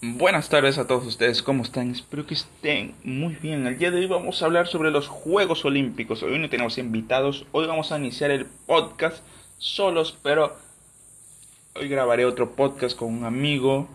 Buenas 0.00 0.48
tardes 0.48 0.78
a 0.78 0.86
todos 0.86 1.04
ustedes, 1.04 1.42
¿cómo 1.42 1.64
están? 1.64 1.90
Espero 1.90 2.24
que 2.24 2.34
estén 2.34 2.94
muy 3.02 3.34
bien. 3.34 3.66
El 3.66 3.78
día 3.78 3.90
de 3.90 3.98
hoy 3.98 4.06
vamos 4.06 4.40
a 4.40 4.44
hablar 4.44 4.68
sobre 4.68 4.92
los 4.92 5.08
Juegos 5.08 5.64
Olímpicos. 5.64 6.22
Hoy 6.22 6.38
no 6.38 6.48
tenemos 6.48 6.78
invitados, 6.78 7.46
hoy 7.50 7.66
vamos 7.66 7.90
a 7.90 7.98
iniciar 7.98 8.30
el 8.30 8.46
podcast 8.46 9.24
solos, 9.58 10.16
pero 10.22 10.56
hoy 11.74 11.88
grabaré 11.88 12.26
otro 12.26 12.52
podcast 12.52 12.96
con 12.96 13.12
un 13.12 13.24
amigo. 13.24 13.88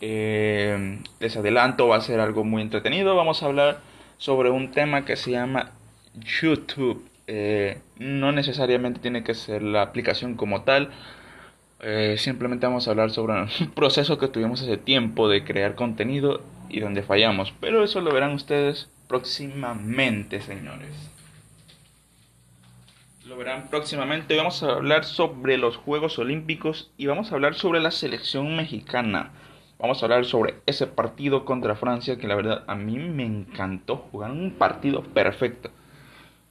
Eh, 0.00 1.00
les 1.20 1.36
adelanto, 1.36 1.86
va 1.86 1.96
a 1.96 2.00
ser 2.00 2.18
algo 2.18 2.42
muy 2.42 2.62
entretenido. 2.62 3.14
Vamos 3.14 3.42
a 3.42 3.46
hablar 3.46 3.80
sobre 4.16 4.48
un 4.48 4.70
tema 4.70 5.04
que 5.04 5.16
se 5.16 5.32
llama 5.32 5.72
YouTube. 6.14 7.06
Eh, 7.26 7.82
no 7.98 8.32
necesariamente 8.32 9.00
tiene 9.00 9.22
que 9.22 9.34
ser 9.34 9.60
la 9.60 9.82
aplicación 9.82 10.34
como 10.34 10.62
tal 10.62 10.92
eh, 11.80 12.16
simplemente 12.18 12.66
vamos 12.66 12.88
a 12.88 12.90
hablar 12.90 13.10
sobre 13.10 13.34
un 13.34 13.48
proceso 13.74 14.18
que 14.18 14.28
tuvimos 14.28 14.62
hace 14.62 14.76
tiempo 14.76 15.28
de 15.28 15.44
crear 15.44 15.74
contenido 15.74 16.40
y 16.68 16.80
donde 16.80 17.02
fallamos. 17.02 17.52
Pero 17.60 17.84
eso 17.84 18.00
lo 18.00 18.12
verán 18.12 18.32
ustedes 18.32 18.88
próximamente, 19.08 20.40
señores. 20.40 20.94
Lo 23.26 23.36
verán 23.36 23.68
próximamente. 23.68 24.36
Vamos 24.36 24.62
a 24.62 24.72
hablar 24.72 25.04
sobre 25.04 25.58
los 25.58 25.76
Juegos 25.76 26.18
Olímpicos 26.18 26.90
y 26.96 27.06
vamos 27.06 27.30
a 27.30 27.34
hablar 27.34 27.54
sobre 27.54 27.80
la 27.80 27.90
selección 27.90 28.56
mexicana. 28.56 29.32
Vamos 29.78 30.00
a 30.00 30.06
hablar 30.06 30.24
sobre 30.24 30.54
ese 30.64 30.86
partido 30.86 31.44
contra 31.44 31.76
Francia 31.76 32.16
que 32.16 32.26
la 32.26 32.36
verdad 32.36 32.64
a 32.66 32.74
mí 32.74 32.98
me 32.98 33.26
encantó. 33.26 33.96
jugar 34.10 34.30
un 34.30 34.52
partido 34.52 35.02
perfecto. 35.02 35.70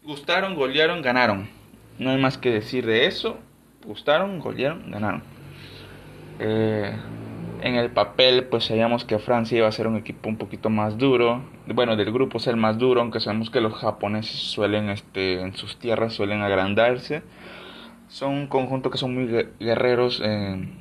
Gustaron, 0.03 0.53
golearon, 0.53 1.01
ganaron. 1.01 1.49
No 1.97 2.11
hay 2.11 2.17
más 2.17 2.37
que 2.37 2.51
decir 2.51 2.85
de 2.85 3.07
eso 3.07 3.39
gustaron, 3.85 4.39
golearon, 4.39 4.91
ganaron. 4.91 5.23
Eh, 6.39 6.91
en 7.61 7.75
el 7.75 7.91
papel, 7.91 8.45
pues 8.45 8.65
sabíamos 8.65 9.05
que 9.05 9.17
Francia 9.19 9.57
iba 9.57 9.67
a 9.67 9.71
ser 9.71 9.87
un 9.87 9.95
equipo 9.95 10.29
un 10.29 10.37
poquito 10.37 10.69
más 10.69 10.97
duro. 10.97 11.43
Bueno, 11.67 11.95
del 11.95 12.11
grupo 12.11 12.39
ser 12.39 12.57
más 12.57 12.77
duro, 12.77 13.01
aunque 13.01 13.19
sabemos 13.19 13.49
que 13.49 13.61
los 13.61 13.73
japoneses 13.73 14.35
suelen, 14.35 14.89
este, 14.89 15.41
en 15.41 15.55
sus 15.55 15.77
tierras 15.77 16.13
suelen 16.13 16.41
agrandarse. 16.41 17.23
Son 18.07 18.33
un 18.33 18.47
conjunto 18.47 18.91
que 18.91 18.97
son 18.97 19.15
muy 19.15 19.47
guerreros 19.59 20.21
en, 20.21 20.75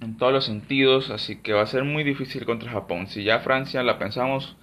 en 0.00 0.16
todos 0.16 0.32
los 0.32 0.44
sentidos, 0.44 1.10
así 1.10 1.36
que 1.36 1.52
va 1.52 1.62
a 1.62 1.66
ser 1.66 1.84
muy 1.84 2.02
difícil 2.02 2.46
contra 2.46 2.70
Japón. 2.70 3.08
Si 3.08 3.24
ya 3.24 3.40
Francia 3.40 3.82
la 3.82 3.98
pensamos 3.98 4.56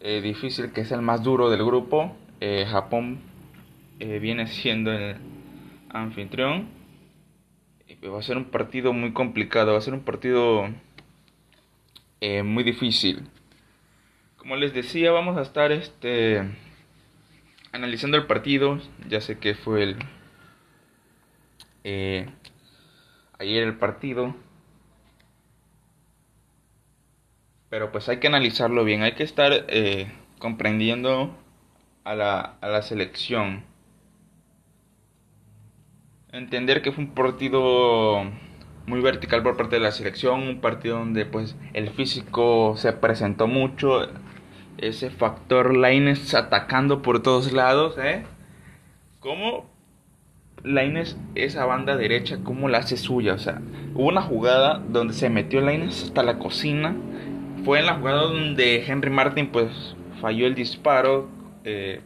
eh, 0.00 0.20
difícil, 0.20 0.72
que 0.72 0.82
es 0.82 0.92
el 0.92 1.02
más 1.02 1.22
duro 1.22 1.50
del 1.50 1.64
grupo, 1.64 2.14
eh, 2.40 2.66
Japón 2.68 3.20
viene 3.98 4.46
siendo 4.46 4.92
el 4.92 5.16
anfitrión 5.88 6.66
va 8.04 8.18
a 8.18 8.22
ser 8.22 8.36
un 8.36 8.46
partido 8.46 8.92
muy 8.92 9.12
complicado, 9.12 9.72
va 9.72 9.78
a 9.78 9.82
ser 9.82 9.94
un 9.94 10.04
partido 10.04 10.68
eh, 12.20 12.42
muy 12.42 12.64
difícil. 12.64 13.28
Como 14.36 14.56
les 14.56 14.72
decía, 14.72 15.10
vamos 15.10 15.36
a 15.36 15.42
estar 15.42 15.72
este 15.72 16.42
analizando 17.72 18.16
el 18.16 18.26
partido. 18.26 18.80
Ya 19.08 19.20
sé 19.20 19.38
que 19.38 19.54
fue 19.54 19.82
el 19.82 19.96
eh, 21.84 22.26
ayer 23.38 23.62
el 23.62 23.76
partido. 23.76 24.34
Pero 27.68 27.92
pues 27.92 28.08
hay 28.08 28.18
que 28.18 28.28
analizarlo 28.28 28.84
bien, 28.84 29.02
hay 29.02 29.12
que 29.12 29.24
estar 29.24 29.52
eh, 29.68 30.10
comprendiendo 30.38 31.36
a 32.04 32.14
la, 32.14 32.40
a 32.60 32.68
la 32.68 32.82
selección 32.82 33.64
entender 36.38 36.82
que 36.82 36.92
fue 36.92 37.04
un 37.04 37.10
partido 37.10 38.24
muy 38.86 39.00
vertical 39.00 39.42
por 39.42 39.56
parte 39.56 39.76
de 39.76 39.82
la 39.82 39.92
selección, 39.92 40.42
un 40.42 40.60
partido 40.60 40.98
donde 40.98 41.26
pues 41.26 41.56
el 41.72 41.90
físico 41.90 42.74
se 42.76 42.92
presentó 42.92 43.46
mucho, 43.46 44.08
ese 44.78 45.10
factor 45.10 45.74
Laines 45.76 46.34
atacando 46.34 47.02
por 47.02 47.22
todos 47.22 47.52
lados, 47.52 47.96
¿eh? 47.98 48.24
¿Cómo 49.20 49.66
Laines 50.62 51.16
esa 51.34 51.64
banda 51.64 51.96
derecha, 51.96 52.38
cómo 52.44 52.68
la 52.68 52.78
hace 52.78 52.96
suya? 52.96 53.34
O 53.34 53.38
sea, 53.38 53.60
hubo 53.94 54.08
una 54.08 54.22
jugada 54.22 54.78
donde 54.88 55.14
se 55.14 55.30
metió 55.30 55.60
Laines 55.60 56.04
hasta 56.04 56.22
la 56.22 56.38
cocina, 56.38 56.94
fue 57.64 57.80
en 57.80 57.86
la 57.86 57.94
jugada 57.94 58.22
donde 58.22 58.84
Henry 58.86 59.10
Martin 59.10 59.48
pues 59.48 59.96
falló 60.20 60.46
el 60.46 60.54
disparo, 60.54 61.28
eh, 61.64 62.00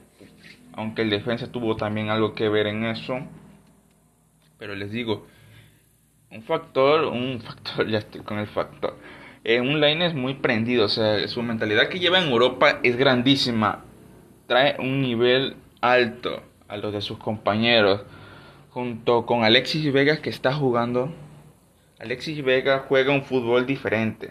aunque 0.73 1.03
el 1.03 1.11
defensa 1.11 1.51
tuvo 1.51 1.77
también 1.77 2.09
algo 2.09 2.35
que 2.35 2.49
ver 2.49 2.67
en 2.67 2.85
eso. 2.85 3.21
Pero 4.61 4.75
les 4.75 4.93
digo, 4.93 5.27
un 6.31 6.43
factor, 6.43 7.07
un 7.07 7.41
factor, 7.45 7.89
ya 7.89 7.99
estoy 7.99 8.21
con 8.21 8.39
el 8.39 8.47
factor. 8.47 8.95
Eh, 9.43 9.61
un 9.61 9.81
line 9.81 10.05
es 10.05 10.15
muy 10.15 10.35
prendido, 10.35 10.85
o 10.85 10.89
sea, 10.89 11.27
su 11.29 11.43
mentalidad 11.43 11.89
que 11.89 11.99
lleva 11.99 12.23
en 12.23 12.29
Europa 12.29 12.79
es 12.83 12.97
grandísima. 12.97 13.85
Trae 14.47 14.77
un 14.79 15.01
nivel 15.01 15.57
alto 15.81 16.43
a 16.69 16.77
los 16.77 16.93
de 16.93 17.01
sus 17.01 17.19
compañeros. 17.19 18.03
Junto 18.69 19.25
con 19.25 19.45
Alexis 19.45 19.93
Vega 19.93 20.19
que 20.19 20.29
está 20.29 20.53
jugando. 20.53 21.11
Alexis 21.99 22.45
Vega 22.45 22.85
juega 22.87 23.13
un 23.13 23.25
fútbol 23.25 23.65
diferente. 23.65 24.31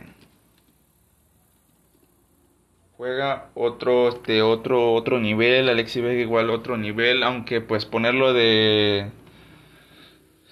Juega 2.97 3.49
otro, 3.55 4.09
este, 4.09 4.43
otro, 4.43 4.93
otro 4.93 5.19
nivel. 5.19 5.69
Alexis 5.69 6.03
Vega 6.03 6.21
igual 6.21 6.51
otro 6.51 6.77
nivel. 6.77 7.23
Aunque 7.23 7.61
pues 7.61 7.85
ponerlo 7.85 8.33
de 8.33 9.09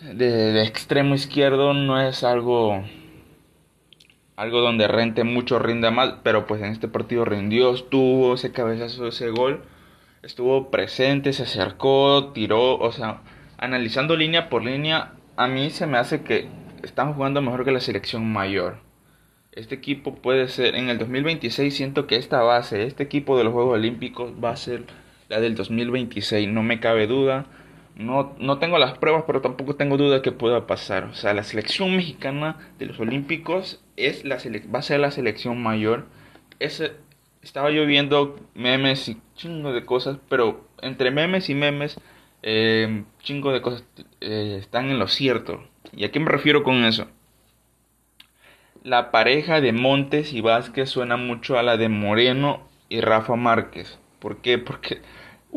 de, 0.02 0.64
extremo 0.64 1.16
izquierdo 1.16 1.74
no 1.74 2.00
es 2.02 2.24
algo 2.24 2.84
algo 4.36 4.62
donde 4.62 4.88
rente 4.88 5.24
mucho, 5.24 5.58
rinda 5.58 5.90
mal, 5.90 6.20
pero 6.24 6.46
pues 6.46 6.62
en 6.62 6.72
este 6.72 6.88
partido 6.88 7.26
rindió, 7.26 7.74
estuvo 7.74 8.36
ese 8.36 8.52
cabezazo, 8.52 9.08
ese 9.08 9.32
gol, 9.32 9.64
estuvo 10.22 10.70
presente, 10.70 11.34
se 11.34 11.44
acercó, 11.44 12.32
tiró, 12.36 12.78
o 12.78 12.92
sea, 12.92 13.22
analizando 13.58 14.16
línea 14.16 14.48
por 14.50 14.64
línea, 14.64 15.14
a 15.38 15.48
mí 15.48 15.72
se 15.72 15.88
me 15.88 15.98
hace 15.98 16.22
que 16.22 16.48
están 16.84 17.16
jugando 17.16 17.42
mejor 17.42 17.66
que 17.66 17.72
la 17.72 17.80
selección 17.80 18.32
mayor. 18.32 18.78
Este 19.54 19.74
equipo 19.74 20.14
puede 20.14 20.48
ser, 20.50 20.76
en 20.76 20.90
el 20.90 21.00
2026 21.00 21.76
siento 21.76 22.06
que 22.06 22.18
esta 22.18 22.44
base, 22.44 22.84
este 22.84 23.02
equipo 23.02 23.40
de 23.40 23.44
los 23.44 23.54
Juegos 23.54 23.74
Olímpicos 23.74 24.34
va 24.44 24.52
a 24.52 24.56
ser 24.56 24.84
la 25.30 25.40
del 25.40 25.56
2026, 25.56 26.48
no 26.48 26.62
me 26.62 26.80
cabe 26.80 27.08
duda. 27.08 27.48
No, 27.98 28.36
no 28.40 28.60
tengo 28.60 28.78
las 28.78 28.96
pruebas, 29.00 29.24
pero 29.26 29.42
tampoco 29.42 29.76
tengo 29.76 29.98
duda 29.98 30.22
que 30.22 30.32
pueda 30.32 30.68
pasar. 30.68 31.06
O 31.06 31.16
sea, 31.16 31.34
la 31.34 31.44
selección 31.44 31.96
mexicana 31.96 32.58
de 32.78 32.86
los 32.86 33.00
Olímpicos 33.00 33.82
es 33.96 34.24
la 34.24 34.38
va 34.74 34.80
a 34.80 34.84
ser 34.84 35.00
la 35.00 35.10
selección 35.10 35.62
mayor. 35.64 36.06
Ese, 36.60 36.92
estaba 37.42 37.72
yo 37.72 37.88
viendo 37.88 38.40
memes 38.54 39.10
y 39.10 39.18
chingo 39.36 39.74
de 39.74 39.84
cosas, 39.84 40.20
pero 40.30 40.68
entre 40.84 41.10
memes 41.10 41.50
y 41.50 41.56
memes, 41.56 42.00
eh, 42.44 43.04
chingo 43.20 43.52
de 43.52 43.62
cosas 43.64 43.84
eh, 44.22 44.58
están 44.60 44.92
en 44.92 45.00
lo 45.00 45.08
cierto. 45.08 45.64
¿Y 45.92 46.06
a 46.06 46.12
qué 46.12 46.20
me 46.20 46.30
refiero 46.30 46.64
con 46.64 46.84
eso? 46.86 47.08
La 48.84 49.10
pareja 49.10 49.60
de 49.60 49.72
Montes 49.72 50.34
y 50.34 50.42
Vázquez 50.42 50.90
suena 50.90 51.18
mucho 51.18 51.58
a 51.58 51.64
la 51.64 51.78
de 51.78 51.90
Moreno 51.90 52.62
y 52.90 53.02
Rafa 53.02 53.36
Márquez. 53.36 53.98
¿Por 54.20 54.38
qué? 54.38 54.60
Porque 54.60 55.02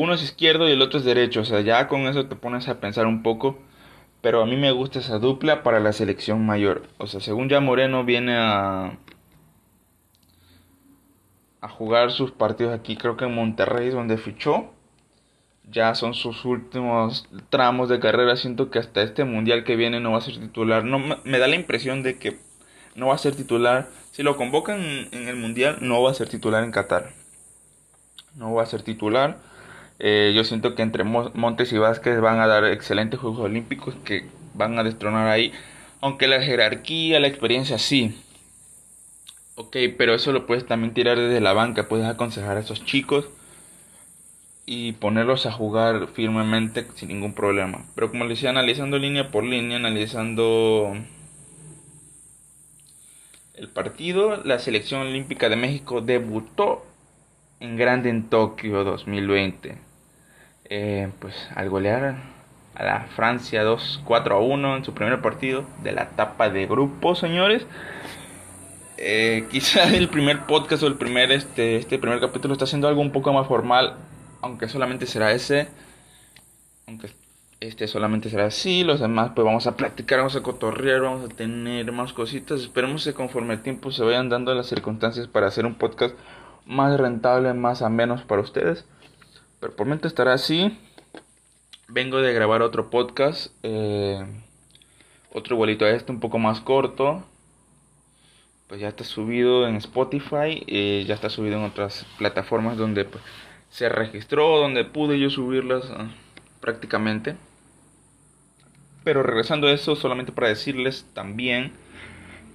uno 0.00 0.15
es 0.15 0.22
izquierdo 0.22 0.66
y 0.66 0.72
el 0.72 0.81
otro 0.81 0.99
es 0.99 1.05
derecho. 1.05 1.41
O 1.41 1.44
sea, 1.44 1.61
ya 1.61 1.87
con 1.87 2.06
eso 2.06 2.27
te 2.27 2.34
pones 2.34 2.69
a 2.69 2.81
pensar 2.81 3.06
un 3.06 3.22
poco. 3.22 3.59
Pero 4.22 4.43
a 4.43 4.47
mí 4.47 4.56
me 4.56 4.72
gusta 4.72 4.99
esa 4.99 5.19
dupla 5.19 5.62
para 5.62 5.78
la 5.78 5.93
selección 5.93 6.44
mayor. 6.47 6.88
O 6.99 7.06
sea, 7.06 7.21
según 7.21 7.50
ya 7.50 7.61
Moreno 7.61 8.05
viene 8.05 8.34
a, 8.37 8.99
a 11.60 11.69
jugar 11.69 12.12
sus 12.12 12.31
partidos 12.31 12.78
aquí, 12.78 12.97
creo 12.97 13.16
que 13.19 13.27
en 13.27 13.34
Monterrey, 13.34 13.91
donde 13.91 14.16
fichó. 14.16 14.72
Ya 15.71 15.94
son 15.94 16.15
sus 16.15 16.47
últimos 16.47 17.28
tramos 17.50 17.91
de 17.91 18.00
carrera. 18.00 18.37
Siento 18.37 18.71
que 18.71 18.78
hasta 18.78 19.03
este 19.03 19.25
mundial 19.25 19.65
que 19.65 19.77
viene 19.77 20.00
no 20.00 20.12
va 20.12 20.19
a 20.19 20.22
ser 20.22 20.39
titular. 20.39 20.83
No, 20.83 20.99
me 20.99 21.39
da 21.39 21.47
la 21.47 21.56
impresión 21.56 22.03
de 22.03 22.19
que 22.19 22.39
no 22.94 23.09
va 23.09 23.16
a 23.16 23.19
ser 23.19 23.37
titular. 23.37 23.89
Si 24.12 24.22
lo 24.22 24.37
convocan 24.39 24.80
en 25.13 25.28
el 25.28 25.36
mundial, 25.36 25.78
no 25.83 26.03
va 26.03 26.10
a 26.10 26.15
ser 26.15 26.28
titular 26.30 26.65
en 26.65 26.72
Qatar. 26.72 27.13
No 28.34 28.54
va 28.54 28.63
a 28.63 28.66
ser 28.66 28.83
titular. 28.83 29.50
Eh, 30.03 30.33
yo 30.35 30.45
siento 30.45 30.75
que 30.75 30.83
entre 30.83 31.05
Montes 31.05 31.73
y 31.73 31.79
Vázquez 31.79 32.21
van 32.21 32.41
a 32.41 32.47
dar 32.47 32.65
excelentes 32.65 33.21
Juegos 33.21 33.41
Olímpicos 33.41 33.95
que 34.03 34.25
van 34.55 34.79
a 34.79 34.83
destronar 34.83 35.29
ahí. 35.29 35.53
Aunque 36.01 36.27
la 36.27 36.43
jerarquía, 36.43 37.21
la 37.21 37.29
experiencia 37.29 37.79
sí. 37.79 38.19
Ok, 39.57 39.77
pero 39.99 40.15
eso 40.15 40.33
lo 40.33 40.47
puedes 40.47 40.67
también 40.67 40.95
tirar 40.95 41.19
desde 41.19 41.41
la 41.43 41.53
banca. 41.53 41.87
Puedes 41.87 42.07
aconsejar 42.07 42.57
a 42.57 42.61
esos 42.61 42.83
chicos 42.87 43.27
y 44.65 44.93
ponerlos 44.93 45.45
a 45.45 45.53
jugar 45.53 46.09
firmemente 46.15 46.87
sin 46.95 47.09
ningún 47.09 47.35
problema. 47.35 47.85
Pero 47.95 48.11
como 48.11 48.25
les 48.25 48.39
decía, 48.39 48.51
analizando 48.51 48.99
línea 48.99 49.31
por 49.31 49.45
línea, 49.45 49.77
analizando 49.77 50.97
el 53.53 53.69
partido, 53.69 54.43
la 54.45 54.59
selección 54.59 55.03
olímpica 55.03 55.51
de 55.51 55.57
México 55.57 56.01
debutó 56.01 56.87
en 57.61 57.77
grande 57.77 58.09
en 58.09 58.31
Tokio 58.31 58.83
2020 58.85 59.90
eh, 60.71 61.11
pues 61.19 61.34
al 61.57 61.69
golear 61.69 62.15
a 62.77 62.84
la 62.84 63.01
Francia 63.17 63.65
2 63.65 64.03
4 64.05 64.37
a 64.37 64.41
1 64.41 64.77
en 64.77 64.84
su 64.84 64.95
primer 64.95 65.21
partido 65.21 65.67
de 65.83 65.93
la 65.93 66.05
etapa 66.05 66.49
de 66.49 66.67
grupo, 66.67 67.15
señores. 67.15 67.67
Eh, 68.97 69.47
quizá 69.51 69.84
el 69.95 70.09
primer 70.09 70.47
podcast 70.47 70.83
o 70.84 70.87
el 70.87 70.95
primer 70.95 71.33
este, 71.33 71.77
este 71.77 71.99
primer 71.99 72.21
capítulo 72.21 72.55
está 72.55 72.65
haciendo 72.65 72.87
algo 72.87 73.01
un 73.01 73.11
poco 73.11 73.33
más 73.33 73.49
formal, 73.49 73.97
aunque 74.41 74.69
solamente 74.69 75.07
será 75.07 75.33
ese. 75.33 75.69
Aunque 76.87 77.11
este 77.59 77.89
solamente 77.89 78.31
será 78.31 78.47
así, 78.47 78.84
los 78.84 79.01
demás 79.01 79.33
pues 79.34 79.45
vamos 79.45 79.66
a 79.66 79.77
platicar, 79.77 80.19
vamos 80.19 80.37
a 80.37 80.43
cotorrear, 80.43 81.03
vamos 81.03 81.28
a 81.28 81.34
tener 81.34 81.91
más 81.93 82.13
cositas. 82.13 82.61
Esperemos 82.61 83.05
que 83.05 83.13
conforme 83.13 83.55
el 83.55 83.63
tiempo 83.63 83.91
se 83.91 84.05
vayan 84.05 84.28
dando 84.28 84.55
las 84.55 84.69
circunstancias 84.69 85.27
para 85.27 85.49
hacer 85.49 85.66
un 85.66 85.75
podcast 85.75 86.15
más 86.65 86.99
rentable, 86.99 87.53
más 87.55 87.83
a 87.83 87.89
menos 87.89 88.23
para 88.23 88.43
ustedes. 88.43 88.84
Pero 89.60 89.77
por 89.77 89.86
momento 89.86 90.09
estará 90.09 90.33
así. 90.33 90.77
Vengo 91.89 92.21
de 92.22 92.33
grabar 92.33 92.62
otro 92.62 92.89
podcast, 92.89 93.53
eh, 93.62 94.24
otro 95.33 95.54
igualito 95.57 95.84
a 95.84 95.91
este, 95.91 96.12
un 96.12 96.21
poco 96.21 96.39
más 96.39 96.60
corto. 96.60 97.22
Pues 98.68 98.80
ya 98.80 98.89
está 98.89 99.04
subido 99.04 99.66
en 99.66 99.77
Spotify, 99.77 100.65
ya 101.04 101.15
está 101.15 101.28
subido 101.28 101.59
en 101.59 101.65
otras 101.65 102.07
plataformas 102.18 102.77
donde 102.77 103.04
pues, 103.04 103.22
se 103.68 103.89
registró, 103.89 104.59
donde 104.59 104.84
pude 104.84 105.18
yo 105.18 105.28
subirlas 105.28 105.91
ah, 105.91 106.09
prácticamente. 106.60 107.36
Pero 109.04 109.22
regresando 109.22 109.66
a 109.66 109.72
eso, 109.72 109.97
solamente 109.97 110.33
para 110.33 110.48
decirles 110.48 111.04
también 111.13 111.72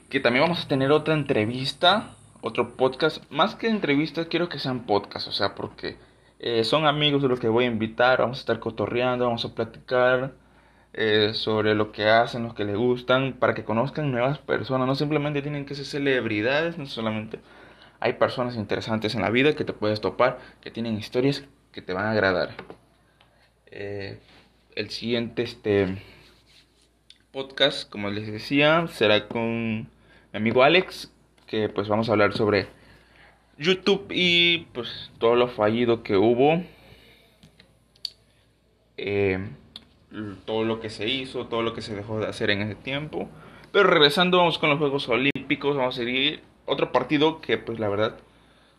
que 0.10 0.20
también 0.20 0.44
vamos 0.44 0.64
a 0.64 0.68
tener 0.68 0.92
otra 0.92 1.14
entrevista, 1.14 2.16
otro 2.42 2.76
podcast. 2.78 3.24
Más 3.30 3.56
que 3.56 3.68
entrevistas, 3.68 4.28
quiero 4.28 4.50
que 4.50 4.60
sean 4.60 4.86
podcasts, 4.86 5.28
o 5.28 5.34
sea, 5.34 5.56
porque 5.56 5.98
eh, 6.40 6.64
son 6.64 6.86
amigos 6.86 7.22
de 7.22 7.30
los 7.30 7.40
que 7.40 7.48
voy 7.48 7.66
a 7.66 7.68
invitar, 7.68 8.20
vamos 8.20 8.40
a 8.40 8.42
estar 8.42 8.60
cotorreando, 8.60 9.26
vamos 9.26 9.46
a 9.46 9.56
platicar 9.56 10.34
eh, 10.94 11.32
sobre 11.34 11.76
lo 11.76 11.92
que 11.92 12.06
hacen, 12.08 12.44
los 12.44 12.54
que 12.54 12.66
les 12.66 12.76
gustan, 12.78 13.34
para 13.34 13.54
que 13.54 13.64
conozcan 13.64 14.12
nuevas 14.12 14.40
personas. 14.40 14.88
No 14.88 14.96
simplemente 14.96 15.42
tienen 15.42 15.66
que 15.66 15.76
ser 15.76 15.86
celebridades, 15.86 16.78
no 16.78 16.86
solamente 16.86 17.40
hay 18.00 18.14
personas 18.14 18.56
interesantes 18.56 19.16
en 19.16 19.22
la 19.22 19.30
vida 19.30 19.56
que 19.56 19.64
te 19.66 19.74
puedes 19.74 20.02
topar, 20.02 20.40
que 20.62 20.72
tienen 20.72 20.98
historias 20.98 21.46
que 21.72 21.82
te 21.82 21.94
van 21.94 22.06
a 22.06 22.12
agradar. 22.12 22.56
Eh, 23.68 24.20
el 24.76 24.90
siguiente, 24.90 25.44
este 25.44 25.98
podcast, 27.32 27.90
como 27.90 28.10
les 28.10 28.32
decía, 28.32 28.88
será 28.88 29.28
con 29.28 29.80
mi 29.82 29.88
amigo 30.34 30.64
Alex, 30.64 31.12
que 31.48 31.70
pues 31.70 31.88
vamos 31.88 32.08
a 32.10 32.14
hablar 32.14 32.34
sobre 32.34 32.68
YouTube 33.58 34.08
y 34.10 34.68
pues 34.74 35.12
todo 35.18 35.36
lo 35.36 35.48
fallido 35.48 36.04
que 36.04 36.18
hubo. 36.18 36.64
Eh, 38.98 39.40
todo 40.46 40.64
lo 40.64 40.80
que 40.80 40.90
se 40.90 41.08
hizo, 41.08 41.48
todo 41.48 41.62
lo 41.62 41.74
que 41.74 41.82
se 41.82 41.96
dejó 41.96 42.20
de 42.20 42.28
hacer 42.28 42.50
en 42.50 42.62
ese 42.62 42.76
tiempo. 42.76 43.30
Pero 43.72 43.90
regresando, 43.90 44.38
vamos 44.38 44.58
con 44.58 44.70
los 44.70 44.80
Juegos 44.80 45.10
Olímpicos, 45.10 45.76
vamos 45.76 45.96
a 45.96 45.98
seguir 45.98 46.42
otro 46.66 46.92
partido 46.92 47.42
que 47.42 47.58
pues 47.58 47.80
la 47.80 47.90
verdad 47.90 48.18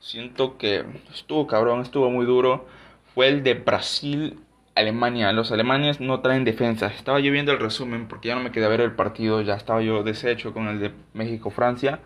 siento 0.00 0.56
que 0.56 0.84
estuvo 1.12 1.46
cabrón, 1.46 1.80
estuvo 1.82 2.10
muy 2.10 2.26
duro. 2.26 2.66
Fue 3.14 3.28
el 3.28 3.42
de 3.42 3.54
Brasil 3.54 4.38
Alemania. 4.74 5.32
Los 5.32 5.52
alemanes 5.52 6.00
no 6.00 6.20
traen 6.20 6.44
defensa. 6.44 6.86
Estaba 6.86 7.20
yo 7.20 7.32
viendo 7.32 7.52
el 7.52 7.58
resumen 7.58 8.08
porque 8.08 8.28
ya 8.28 8.34
no 8.34 8.42
me 8.42 8.52
quedé 8.52 8.66
a 8.66 8.68
ver 8.68 8.80
el 8.80 8.92
partido. 8.92 9.40
Ya 9.42 9.54
estaba 9.54 9.82
yo 9.82 10.02
deshecho 10.02 10.52
con 10.52 10.68
el 10.68 10.80
de 10.80 10.92
México-Francia. 11.14 12.00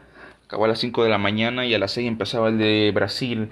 Acabó 0.50 0.64
a 0.64 0.68
las 0.68 0.80
5 0.80 1.04
de 1.04 1.10
la 1.10 1.18
mañana 1.18 1.64
y 1.64 1.74
a 1.74 1.78
las 1.78 1.92
6 1.92 2.08
empezaba 2.08 2.48
el 2.48 2.58
de 2.58 2.90
Brasil. 2.92 3.50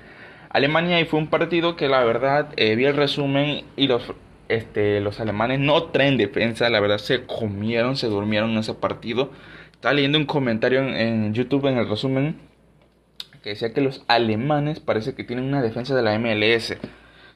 Alemania 0.50 1.00
y 1.00 1.04
fue 1.04 1.20
un 1.20 1.28
partido 1.28 1.76
que 1.76 1.86
la 1.86 2.02
verdad 2.02 2.48
eh, 2.56 2.74
vi 2.74 2.86
el 2.86 2.96
resumen 2.96 3.62
y 3.76 3.86
los, 3.86 4.02
este, 4.48 5.00
los 5.00 5.20
alemanes 5.20 5.60
no 5.60 5.84
traen 5.84 6.16
defensa. 6.16 6.68
La 6.70 6.80
verdad 6.80 6.98
se 6.98 7.24
comieron, 7.24 7.94
se 7.94 8.08
durmieron 8.08 8.50
en 8.50 8.58
ese 8.58 8.74
partido. 8.74 9.30
Estaba 9.70 9.94
leyendo 9.94 10.18
un 10.18 10.26
comentario 10.26 10.80
en, 10.80 10.88
en 10.96 11.34
YouTube 11.34 11.66
en 11.66 11.78
el 11.78 11.88
resumen 11.88 12.40
que 13.44 13.50
decía 13.50 13.72
que 13.72 13.80
los 13.80 14.02
alemanes 14.08 14.80
parece 14.80 15.14
que 15.14 15.22
tienen 15.22 15.44
una 15.44 15.62
defensa 15.62 15.94
de 15.94 16.02
la 16.02 16.18
MLS 16.18 16.76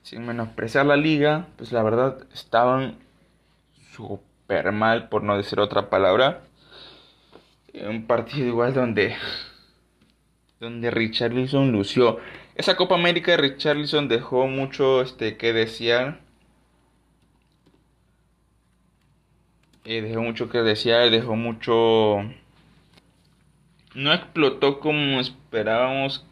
sin 0.03 0.27
menospreciar 0.27 0.87
la 0.87 0.97
liga, 0.97 1.47
pues 1.57 1.71
la 1.71 1.85
verdad 1.85 2.27
estaban 2.35 2.99
súper 3.93 4.73
mal, 4.73 5.09
por 5.09 5.23
no 5.23 5.37
decir 5.37 5.61
otra 5.61 5.89
palabra. 5.89 6.43
Un 7.73 8.09
partido 8.09 8.49
igual 8.49 8.75
donde, 8.75 9.15
donde 10.63 10.93
Richarlison 10.93 11.73
lució. 11.73 12.21
Esa 12.55 12.77
Copa 12.77 12.95
América 12.95 13.33
de 13.33 13.39
Richarlison 13.39 14.07
dejó 14.07 14.47
mucho 14.47 15.03
este, 15.03 15.37
que 15.37 15.53
desear. 15.53 16.21
Eh, 19.85 20.03
dejó 20.03 20.23
mucho 20.23 20.49
que 20.49 20.59
desear, 20.59 21.11
dejó 21.11 21.35
mucho... 21.35 22.19
No 23.97 24.13
explotó 24.13 24.79
como 24.79 25.21
esperábamos 25.21 26.25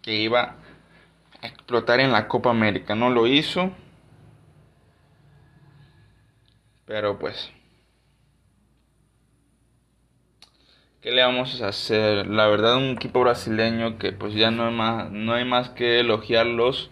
que 0.00 0.16
iba 0.16 0.56
explotar 1.42 2.00
en 2.00 2.12
la 2.12 2.26
Copa 2.26 2.48
América. 2.48 2.94
No 2.94 3.10
lo 3.10 3.26
hizo. 3.26 3.70
Pero 6.86 7.18
pues... 7.18 7.52
¿Qué 11.02 11.10
le 11.12 11.22
vamos 11.22 11.62
a 11.62 11.68
hacer? 11.68 12.26
La 12.26 12.46
verdad 12.48 12.76
un 12.76 12.90
equipo 12.90 13.20
brasileño 13.20 13.96
que 13.98 14.12
pues 14.12 14.34
ya 14.34 14.50
no 14.50 14.66
hay 14.66 14.74
más, 14.74 15.10
no 15.10 15.32
hay 15.32 15.46
más 15.46 15.70
que 15.70 16.00
elogiarlos. 16.00 16.90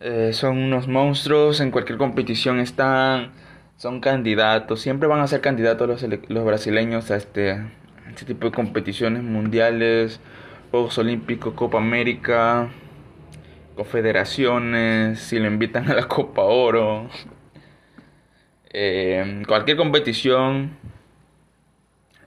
Eh, 0.00 0.32
son 0.34 0.58
unos 0.58 0.86
monstruos, 0.86 1.60
en 1.60 1.70
cualquier 1.70 1.98
competición 1.98 2.60
están, 2.60 3.32
son 3.76 4.00
candidatos, 4.00 4.80
siempre 4.80 5.08
van 5.08 5.20
a 5.20 5.26
ser 5.26 5.40
candidatos 5.40 6.02
los, 6.28 6.44
brasileños 6.44 7.10
a 7.10 7.16
este, 7.16 7.62
este 8.08 8.26
tipo 8.26 8.46
de 8.46 8.52
competiciones 8.52 9.22
mundiales, 9.22 10.20
Juegos 10.70 10.98
Olímpicos, 10.98 11.54
Copa 11.54 11.78
América, 11.78 12.70
federaciones, 13.84 15.20
si 15.20 15.38
lo 15.38 15.46
invitan 15.46 15.90
a 15.90 15.94
la 15.94 16.08
Copa 16.08 16.42
Oro, 16.42 17.08
eh, 18.72 19.42
cualquier 19.46 19.76
competición, 19.76 20.76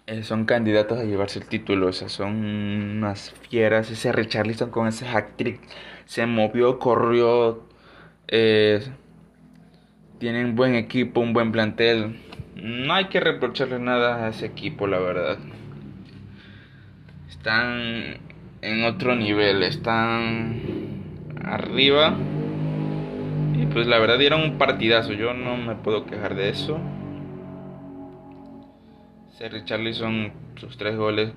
eh, 0.05 0.23
son 0.23 0.45
candidatos 0.45 0.99
a 0.99 1.03
llevarse 1.05 1.39
el 1.39 1.45
título. 1.45 1.87
O 1.87 1.93
sea, 1.93 2.09
son 2.09 2.35
unas 2.97 3.31
fieras. 3.49 3.89
Ese 3.91 4.11
Richarlison 4.11 4.69
con 4.69 4.87
ese 4.87 5.05
hack 5.05 5.35
trick 5.37 5.59
se 6.05 6.25
movió, 6.25 6.79
corrió. 6.79 7.63
Eh, 8.27 8.81
tienen 10.19 10.55
buen 10.55 10.75
equipo, 10.75 11.21
un 11.21 11.33
buen 11.33 11.51
plantel. 11.51 12.19
No 12.55 12.93
hay 12.93 13.05
que 13.05 13.19
reprocharle 13.19 13.79
nada 13.79 14.25
a 14.25 14.29
ese 14.29 14.45
equipo, 14.45 14.87
la 14.87 14.99
verdad. 14.99 15.37
Están 17.29 18.17
en 18.61 18.85
otro 18.85 19.15
nivel, 19.15 19.63
están 19.63 20.61
arriba. 21.43 22.15
Y 23.53 23.65
pues 23.67 23.87
la 23.87 23.99
verdad 23.99 24.17
dieron 24.17 24.41
un 24.41 24.57
partidazo, 24.57 25.13
yo 25.13 25.33
no 25.33 25.57
me 25.57 25.75
puedo 25.75 26.05
quejar 26.05 26.35
de 26.35 26.49
eso. 26.49 26.79
Se 29.37 29.49
Richarlison 29.49 30.31
sus 30.57 30.77
tres 30.77 30.95
goles 30.95 31.31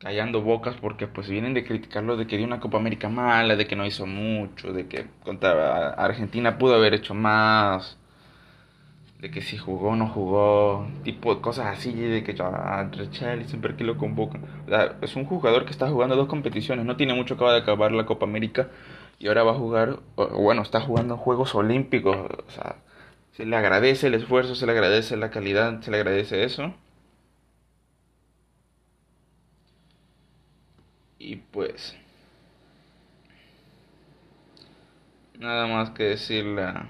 callando 0.00 0.42
bocas 0.42 0.74
porque 0.80 1.06
pues 1.06 1.28
vienen 1.28 1.54
de 1.54 1.64
criticarlo 1.64 2.16
de 2.16 2.26
que 2.26 2.36
dio 2.36 2.46
una 2.46 2.58
Copa 2.58 2.78
América 2.78 3.08
mala, 3.08 3.54
de 3.54 3.66
que 3.66 3.76
no 3.76 3.86
hizo 3.86 4.06
mucho, 4.06 4.72
de 4.72 4.88
que 4.88 5.06
contra 5.22 5.90
Argentina 5.90 6.58
pudo 6.58 6.74
haber 6.74 6.94
hecho 6.94 7.14
más, 7.14 7.98
de 9.20 9.30
que 9.30 9.42
si 9.42 9.58
jugó 9.58 9.90
o 9.90 9.96
no 9.96 10.08
jugó, 10.08 10.88
tipo 11.04 11.40
cosas 11.42 11.66
así, 11.66 11.92
de 11.92 12.24
que 12.24 12.34
ah, 12.42 12.88
Richarlison, 12.90 13.60
¿por 13.60 13.80
lo 13.82 13.96
convocan? 13.96 14.42
es 15.02 15.16
un 15.16 15.26
jugador 15.26 15.66
que 15.66 15.70
está 15.70 15.88
jugando 15.88 16.16
dos 16.16 16.28
competiciones, 16.28 16.84
no 16.84 16.96
tiene 16.96 17.14
mucho, 17.14 17.34
acaba 17.34 17.52
de 17.52 17.60
acabar 17.60 17.92
la 17.92 18.06
Copa 18.06 18.26
América 18.26 18.68
y 19.18 19.28
ahora 19.28 19.44
va 19.44 19.52
a 19.52 19.56
jugar, 19.56 20.00
bueno, 20.16 20.62
está 20.62 20.80
jugando 20.80 21.16
Juegos 21.18 21.54
Olímpicos, 21.54 22.16
se 23.32 23.44
le 23.46 23.56
agradece 23.56 24.08
el 24.08 24.14
esfuerzo, 24.14 24.54
se 24.54 24.66
le 24.66 24.72
agradece 24.72 25.16
la 25.16 25.30
calidad, 25.30 25.80
se 25.82 25.90
le 25.90 25.98
agradece 25.98 26.44
eso. 26.44 26.74
Y 31.18 31.36
pues... 31.36 31.96
Nada 35.38 35.66
más 35.66 35.90
que 35.90 36.02
decirle 36.04 36.62
a 36.62 36.86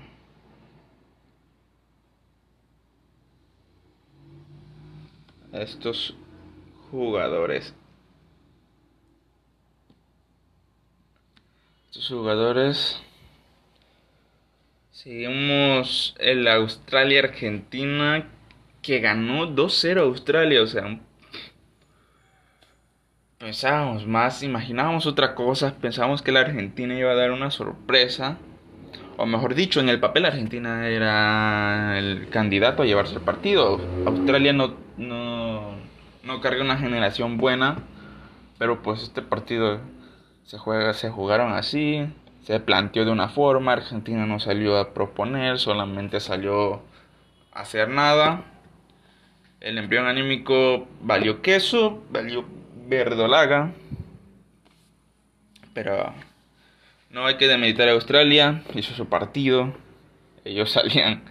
estos 5.53 6.17
jugadores. 6.91 7.75
Estos 11.87 12.09
jugadores. 12.09 13.01
Seguimos 15.03 16.15
el 16.19 16.47
Australia-Argentina 16.47 18.29
que 18.83 19.01
ganó 19.01 19.47
2-0 19.47 20.01
Australia. 20.01 20.63
O 20.63 20.67
sea, 20.67 21.01
pensábamos 23.39 24.07
más, 24.07 24.43
imaginábamos 24.43 25.07
otra 25.07 25.35
cosa. 25.35 25.75
Pensábamos 25.81 26.21
que 26.21 26.33
la 26.33 26.41
Argentina 26.41 26.95
iba 26.99 27.13
a 27.13 27.15
dar 27.15 27.31
una 27.31 27.51
sorpresa. 27.51 28.37
O 29.17 29.25
mejor 29.25 29.55
dicho, 29.55 29.81
en 29.81 29.89
el 29.89 30.01
papel 30.01 30.27
Argentina 30.27 30.87
era 30.87 31.99
el 31.99 32.29
candidato 32.29 32.83
a 32.83 32.87
llevarse 32.87 33.15
el 33.15 33.23
partido. 33.23 33.81
Australia 34.05 34.53
no 34.53 34.77
no 34.99 36.41
carga 36.43 36.63
una 36.63 36.77
generación 36.77 37.39
buena, 37.39 37.79
pero 38.59 38.83
pues 38.83 39.03
este 39.03 39.23
partido 39.23 39.81
se 40.45 40.59
juega, 40.59 40.93
se 40.93 41.09
jugaron 41.09 41.53
así, 41.53 42.07
se 42.43 42.61
planteó 42.61 43.05
de 43.05 43.11
una 43.11 43.29
forma, 43.29 43.73
Argentina 43.73 44.27
no 44.27 44.41
salió 44.41 44.79
a 44.79 44.93
proponer, 44.95 45.59
solamente 45.59 46.21
salió 46.21 46.83
a 47.53 47.61
hacer 47.61 47.89
nada. 47.89 48.45
El 49.61 49.79
embrión 49.79 50.07
anímico 50.07 50.89
valió 51.03 51.43
queso, 51.43 52.03
valió 52.11 52.45
verdolaga. 52.87 53.73
Pero 55.75 56.15
no 57.11 57.27
hay 57.27 57.37
que 57.37 57.47
demeditar 57.49 57.89
a 57.89 57.93
Australia, 57.93 58.63
hizo 58.75 58.95
su 58.95 59.07
partido. 59.07 59.73
Ellos 60.45 60.71
salían 60.71 61.23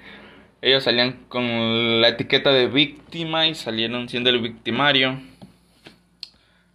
ellos 0.62 0.84
salían 0.84 1.13
con 1.30 2.01
la 2.01 2.10
etiqueta 2.10 2.51
de 2.51 2.68
víctima 2.68 3.48
y 3.48 3.56
salieron 3.56 4.10
siendo 4.10 4.30
el 4.30 4.39
victimario. 4.39 5.13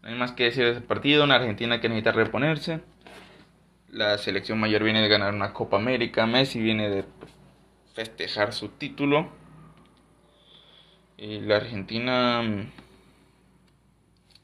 No 0.03 0.09
hay 0.09 0.15
más 0.15 0.33
que 0.33 0.45
decir 0.45 0.65
de 0.65 0.71
ese 0.73 0.81
partido, 0.81 1.25
una 1.25 1.35
Argentina 1.35 1.81
que 1.81 1.89
necesita 1.91 2.13
reponerse. 2.13 2.81
La 3.95 4.19
selección 4.19 4.59
mayor 4.59 4.83
viene 4.83 5.03
de 5.03 5.09
ganar 5.09 5.33
una 5.33 5.53
Copa 5.53 5.77
América, 5.77 6.27
Messi 6.27 6.61
viene 6.61 6.91
de 6.91 7.05
festejar 7.95 8.53
su 8.53 8.71
título. 8.71 9.29
Y 11.17 11.39
la 11.39 11.59
Argentina 11.59 12.43
mm, 12.43 12.73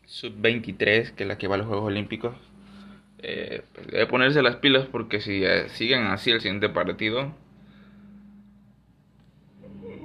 sub-23, 0.07 1.17
que 1.17 1.25
es 1.25 1.29
la 1.29 1.37
que 1.37 1.49
va 1.49 1.57
a 1.57 1.59
los 1.59 1.67
Juegos 1.67 1.87
Olímpicos, 1.87 2.37
eh, 3.19 3.65
pues 3.75 3.89
debe 3.89 4.07
ponerse 4.07 4.41
las 4.41 4.55
pilas 4.55 4.87
porque 4.87 5.21
si 5.21 5.45
eh, 5.45 5.69
siguen 5.71 6.05
así 6.05 6.31
el 6.31 6.41
siguiente 6.41 6.69
partido, 6.69 7.35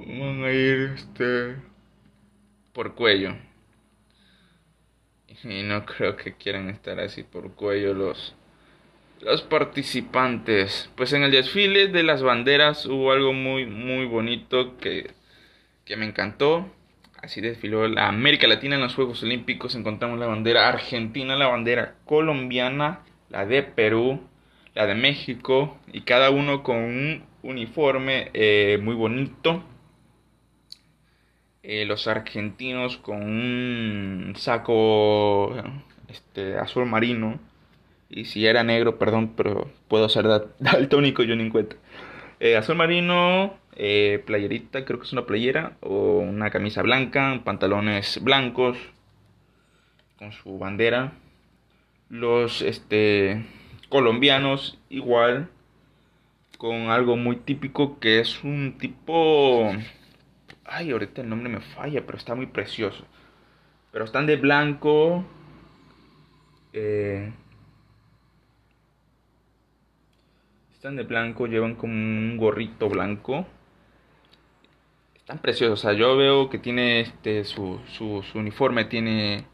van 0.08 0.42
a 0.42 0.50
ir 0.50 0.94
este, 0.96 1.54
por 2.72 2.96
cuello. 2.96 3.36
Y 5.44 5.62
no 5.62 5.86
creo 5.86 6.16
que 6.16 6.34
quieran 6.34 6.68
estar 6.68 6.98
así 6.98 7.22
por 7.22 7.54
cuello 7.54 7.94
los, 7.94 8.34
los 9.20 9.42
participantes. 9.42 10.90
Pues 10.96 11.12
en 11.12 11.22
el 11.22 11.30
desfile 11.30 11.88
de 11.88 12.02
las 12.02 12.22
banderas 12.22 12.86
hubo 12.86 13.12
algo 13.12 13.32
muy, 13.32 13.66
muy 13.66 14.06
bonito 14.06 14.76
que, 14.78 15.10
que 15.84 15.96
me 15.96 16.06
encantó. 16.06 16.70
Así 17.22 17.40
desfiló 17.40 17.88
la 17.88 18.08
América 18.08 18.46
Latina 18.46 18.76
en 18.76 18.82
los 18.82 18.94
Juegos 18.94 19.22
Olímpicos. 19.22 19.74
Encontramos 19.74 20.18
la 20.18 20.26
bandera 20.26 20.68
argentina, 20.68 21.34
la 21.36 21.48
bandera 21.48 21.94
colombiana, 22.04 23.00
la 23.30 23.46
de 23.46 23.62
Perú, 23.62 24.20
la 24.74 24.86
de 24.86 24.94
México 24.94 25.78
y 25.92 26.02
cada 26.02 26.30
uno 26.30 26.62
con 26.62 26.76
un 26.76 27.24
uniforme 27.42 28.30
eh, 28.34 28.78
muy 28.82 28.94
bonito. 28.94 29.64
Eh, 31.62 31.84
los 31.84 32.06
argentinos 32.06 32.96
con 32.98 33.22
un 33.22 34.34
saco 34.36 35.52
este, 36.06 36.56
azul 36.58 36.86
marino. 36.86 37.40
Y 38.08 38.26
si 38.26 38.46
era 38.46 38.62
negro, 38.62 38.98
perdón, 38.98 39.34
pero 39.36 39.70
puedo 39.88 40.08
ser 40.08 40.26
daltónico 40.58 41.22
yo 41.22 41.36
ni 41.36 41.44
en 41.44 41.50
cuenta. 41.50 41.76
Eh, 42.40 42.56
azul 42.56 42.76
marino, 42.76 43.56
eh, 43.74 44.22
playerita, 44.26 44.84
creo 44.84 44.98
que 44.98 45.06
es 45.06 45.12
una 45.12 45.26
playera, 45.26 45.76
o 45.80 46.18
una 46.18 46.50
camisa 46.50 46.82
blanca, 46.82 47.40
pantalones 47.44 48.22
blancos, 48.22 48.78
con 50.18 50.32
su 50.32 50.58
bandera. 50.58 51.12
Los 52.08 52.62
este, 52.62 53.44
colombianos, 53.88 54.78
igual, 54.88 55.50
con 56.58 56.90
algo 56.90 57.16
muy 57.16 57.36
típico 57.36 57.98
que 57.98 58.20
es 58.20 58.44
un 58.44 58.78
tipo 58.78 59.72
Ay, 60.68 60.90
ahorita 60.90 61.22
el 61.22 61.28
nombre 61.28 61.48
me 61.48 61.60
falla, 61.60 62.04
pero 62.04 62.18
está 62.18 62.34
muy 62.34 62.46
precioso. 62.46 63.04
Pero 63.92 64.04
están 64.04 64.26
de 64.26 64.36
blanco. 64.36 65.24
Eh, 66.72 67.32
de 70.94 71.02
blanco, 71.02 71.46
llevan 71.46 71.74
como 71.74 71.94
un 71.94 72.36
gorrito 72.36 72.88
blanco. 72.88 73.46
Están 75.16 75.38
preciosos. 75.38 75.80
O 75.80 75.82
sea, 75.82 75.92
yo 75.94 76.16
veo 76.16 76.48
que 76.48 76.58
tiene 76.58 77.00
este 77.00 77.42
su, 77.44 77.80
su, 77.88 78.22
uniforme, 78.38 78.84
tiene 78.84 79.44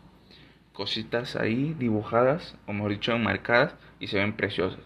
cositas 0.74 1.36
ahí 1.36 1.74
dibujadas, 1.78 2.58
o 2.66 2.74
mejor 2.74 2.90
dicho, 2.90 3.16
marcadas, 3.16 3.74
y 3.98 4.08
se 4.08 4.18
ven 4.18 4.34
preciosos. 4.34 4.80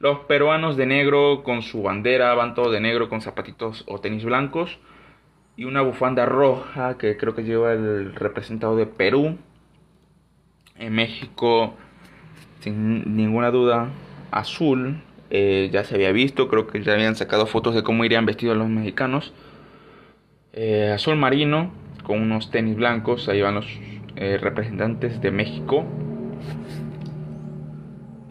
Los 0.00 0.20
peruanos 0.20 0.76
de 0.76 0.86
negro 0.86 1.44
con 1.44 1.62
su 1.62 1.82
bandera 1.82 2.34
van 2.34 2.54
todos 2.54 2.72
de 2.72 2.80
negro 2.80 3.08
con 3.08 3.20
zapatitos 3.20 3.84
o 3.86 4.00
tenis 4.00 4.24
blancos 4.24 4.78
y 5.56 5.64
una 5.64 5.82
bufanda 5.82 6.26
roja 6.26 6.98
que 6.98 7.16
creo 7.16 7.34
que 7.34 7.44
lleva 7.44 7.72
el 7.72 8.14
representado 8.14 8.74
de 8.76 8.86
Perú. 8.86 9.38
En 10.76 10.92
México, 10.92 11.74
sin 12.60 13.16
ninguna 13.16 13.52
duda, 13.52 13.90
azul. 14.32 15.00
Eh, 15.36 15.68
ya 15.72 15.82
se 15.82 15.96
había 15.96 16.12
visto, 16.12 16.46
creo 16.46 16.68
que 16.68 16.80
ya 16.80 16.92
habían 16.92 17.16
sacado 17.16 17.46
fotos 17.46 17.74
de 17.74 17.82
cómo 17.82 18.04
irían 18.04 18.24
vestidos 18.24 18.56
los 18.56 18.68
mexicanos. 18.68 19.32
Eh, 20.52 20.92
azul 20.94 21.16
marino, 21.16 21.72
con 22.04 22.22
unos 22.22 22.52
tenis 22.52 22.76
blancos, 22.76 23.28
ahí 23.28 23.42
van 23.42 23.56
los 23.56 23.66
eh, 24.14 24.38
representantes 24.40 25.20
de 25.20 25.32
México. 25.32 25.86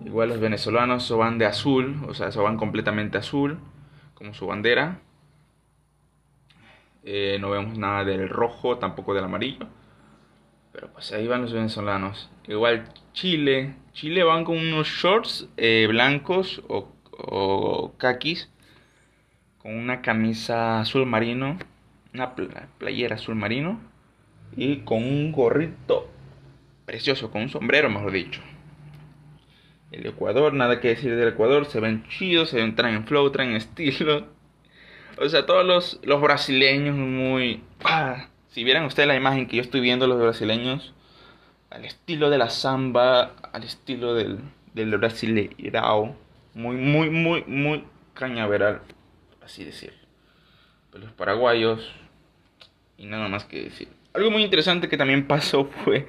Igual 0.05 0.29
los 0.29 0.39
venezolanos 0.39 1.11
van 1.17 1.37
de 1.37 1.45
azul, 1.45 1.97
o 2.07 2.13
sea, 2.13 2.29
van 2.29 2.55
completamente 2.55 3.17
azul, 3.17 3.59
como 4.13 4.33
su 4.33 4.47
bandera. 4.47 5.01
No 7.03 7.49
vemos 7.49 7.77
nada 7.77 8.05
del 8.05 8.29
rojo, 8.29 8.77
tampoco 8.77 9.13
del 9.13 9.25
amarillo. 9.25 9.67
Pero 10.71 10.87
pues 10.93 11.11
ahí 11.11 11.27
van 11.27 11.41
los 11.41 11.51
venezolanos. 11.51 12.31
Igual 12.47 12.85
Chile. 13.11 13.75
Chile 13.91 14.23
van 14.23 14.45
con 14.45 14.57
unos 14.57 14.87
shorts 14.87 15.49
blancos 15.89 16.63
o, 16.69 16.92
o 17.17 17.93
kakis. 17.97 18.49
Con 19.57 19.75
una 19.75 20.01
camisa 20.01 20.81
azul 20.81 21.05
marino. 21.05 21.57
Una 22.13 22.35
playera 22.77 23.15
azul 23.15 23.35
marino. 23.35 23.79
Y 24.55 24.77
con 24.77 25.03
un 25.03 25.31
gorrito 25.31 26.09
precioso. 26.85 27.31
Con 27.31 27.43
un 27.43 27.49
sombrero, 27.49 27.89
mejor 27.89 28.11
dicho. 28.11 28.41
El 29.91 30.05
Ecuador, 30.07 30.53
nada 30.53 30.79
que 30.79 30.89
decir 30.89 31.15
del 31.15 31.29
Ecuador. 31.29 31.65
Se 31.65 31.79
ven 31.79 32.03
chidos, 32.07 32.49
se 32.49 32.57
ven, 32.57 32.75
traen 32.75 33.05
flow, 33.05 33.31
traen 33.31 33.51
estilo. 33.55 34.27
O 35.17 35.29
sea, 35.29 35.45
todos 35.45 35.65
los, 35.65 35.99
los 36.03 36.21
brasileños 36.21 36.95
muy... 36.95 37.61
Ah, 37.83 38.27
si 38.49 38.63
vieran 38.63 38.85
ustedes 38.85 39.07
la 39.07 39.15
imagen 39.15 39.47
que 39.47 39.57
yo 39.57 39.61
estoy 39.61 39.81
viendo 39.81 40.07
los 40.07 40.19
brasileños, 40.19 40.93
al 41.69 41.85
estilo 41.85 42.29
de 42.29 42.37
la 42.37 42.49
samba, 42.49 43.33
al 43.51 43.63
estilo 43.63 44.13
del, 44.13 44.39
del 44.73 44.97
brasileirao, 44.97 46.15
muy, 46.53 46.75
muy, 46.75 47.09
muy, 47.09 47.43
muy 47.45 47.83
cañaveral, 48.13 48.81
así 49.41 49.63
decir. 49.63 49.93
Los 50.93 51.11
paraguayos, 51.11 51.93
y 52.97 53.05
nada 53.05 53.27
más 53.27 53.45
que 53.45 53.63
decir. 53.63 53.87
Algo 54.13 54.29
muy 54.29 54.43
interesante 54.43 54.89
que 54.89 54.97
también 54.97 55.27
pasó 55.27 55.65
fue 55.83 56.07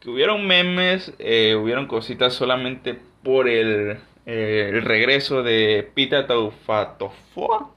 que 0.00 0.10
hubieron 0.10 0.46
memes, 0.46 1.12
eh, 1.18 1.56
hubieron 1.56 1.86
cositas 1.86 2.34
solamente 2.34 2.98
por 3.22 3.48
el, 3.48 3.98
eh, 4.26 4.80
regreso 4.82 5.42
de 5.42 5.90
Pita 5.94 6.26
Taufatofoa 6.26 7.74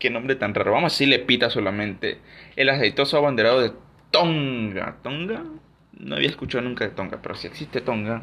Qué 0.00 0.08
nombre 0.08 0.34
tan 0.34 0.54
raro. 0.54 0.72
Vamos 0.72 0.92
a 0.92 0.94
decirle 0.94 1.18
pita 1.18 1.50
solamente. 1.50 2.18
El 2.56 2.70
aceitoso 2.70 3.18
abanderado 3.18 3.60
de 3.60 3.72
Tonga. 4.10 4.96
¿Tonga? 5.02 5.44
No 5.92 6.16
había 6.16 6.30
escuchado 6.30 6.64
nunca 6.64 6.86
de 6.86 6.92
Tonga, 6.92 7.20
pero 7.20 7.34
si 7.34 7.46
existe 7.46 7.82
Tonga. 7.82 8.22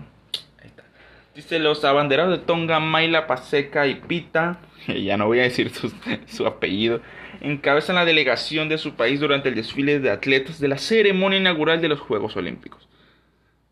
Dice 1.38 1.60
los 1.60 1.86
abanderados 1.86 2.38
de 2.39 2.44
Tonga, 2.44 2.79
Maila, 2.79 3.27
Paseca 3.27 3.86
y 3.86 3.96
Pita. 3.96 4.60
ya 4.88 5.17
no 5.17 5.27
voy 5.27 5.39
a 5.39 5.44
decir 5.44 5.72
su, 6.25 6.48
apellido. 6.48 7.00
Encabezan 7.41 7.96
la 7.96 8.06
delegación 8.06 8.70
de 8.70 8.79
su 8.79 8.96
país 8.96 9.20
durante 9.20 9.50
el 9.50 9.56
desfile 9.56 10.00
de 10.00 10.10
atletas 10.10 10.60
de 10.60 10.67
la 10.67 10.79
ceremonia 10.79 11.38
inaugural 11.38 11.79
de 11.79 11.89
los 11.89 12.00
Juegos 12.00 12.36
Olímpicos. 12.36 12.89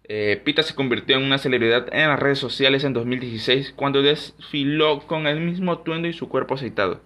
Eh, 0.03 0.39
Pita 0.45 0.61
se 0.61 0.75
convirtió 0.75 1.17
en 1.17 1.23
una 1.23 1.39
celebridad 1.39 1.91
en 1.91 2.07
las 2.07 2.19
redes 2.19 2.37
sociales 2.37 2.83
en 2.83 2.93
2016 2.93 3.73
cuando 3.75 4.03
desfiló 4.03 4.99
con 5.07 5.25
el 5.25 5.41
mismo 5.41 5.71
atuendo 5.71 6.07
y 6.07 6.13
su 6.13 6.29
cuerpo 6.29 6.53
aceitado 6.53 7.01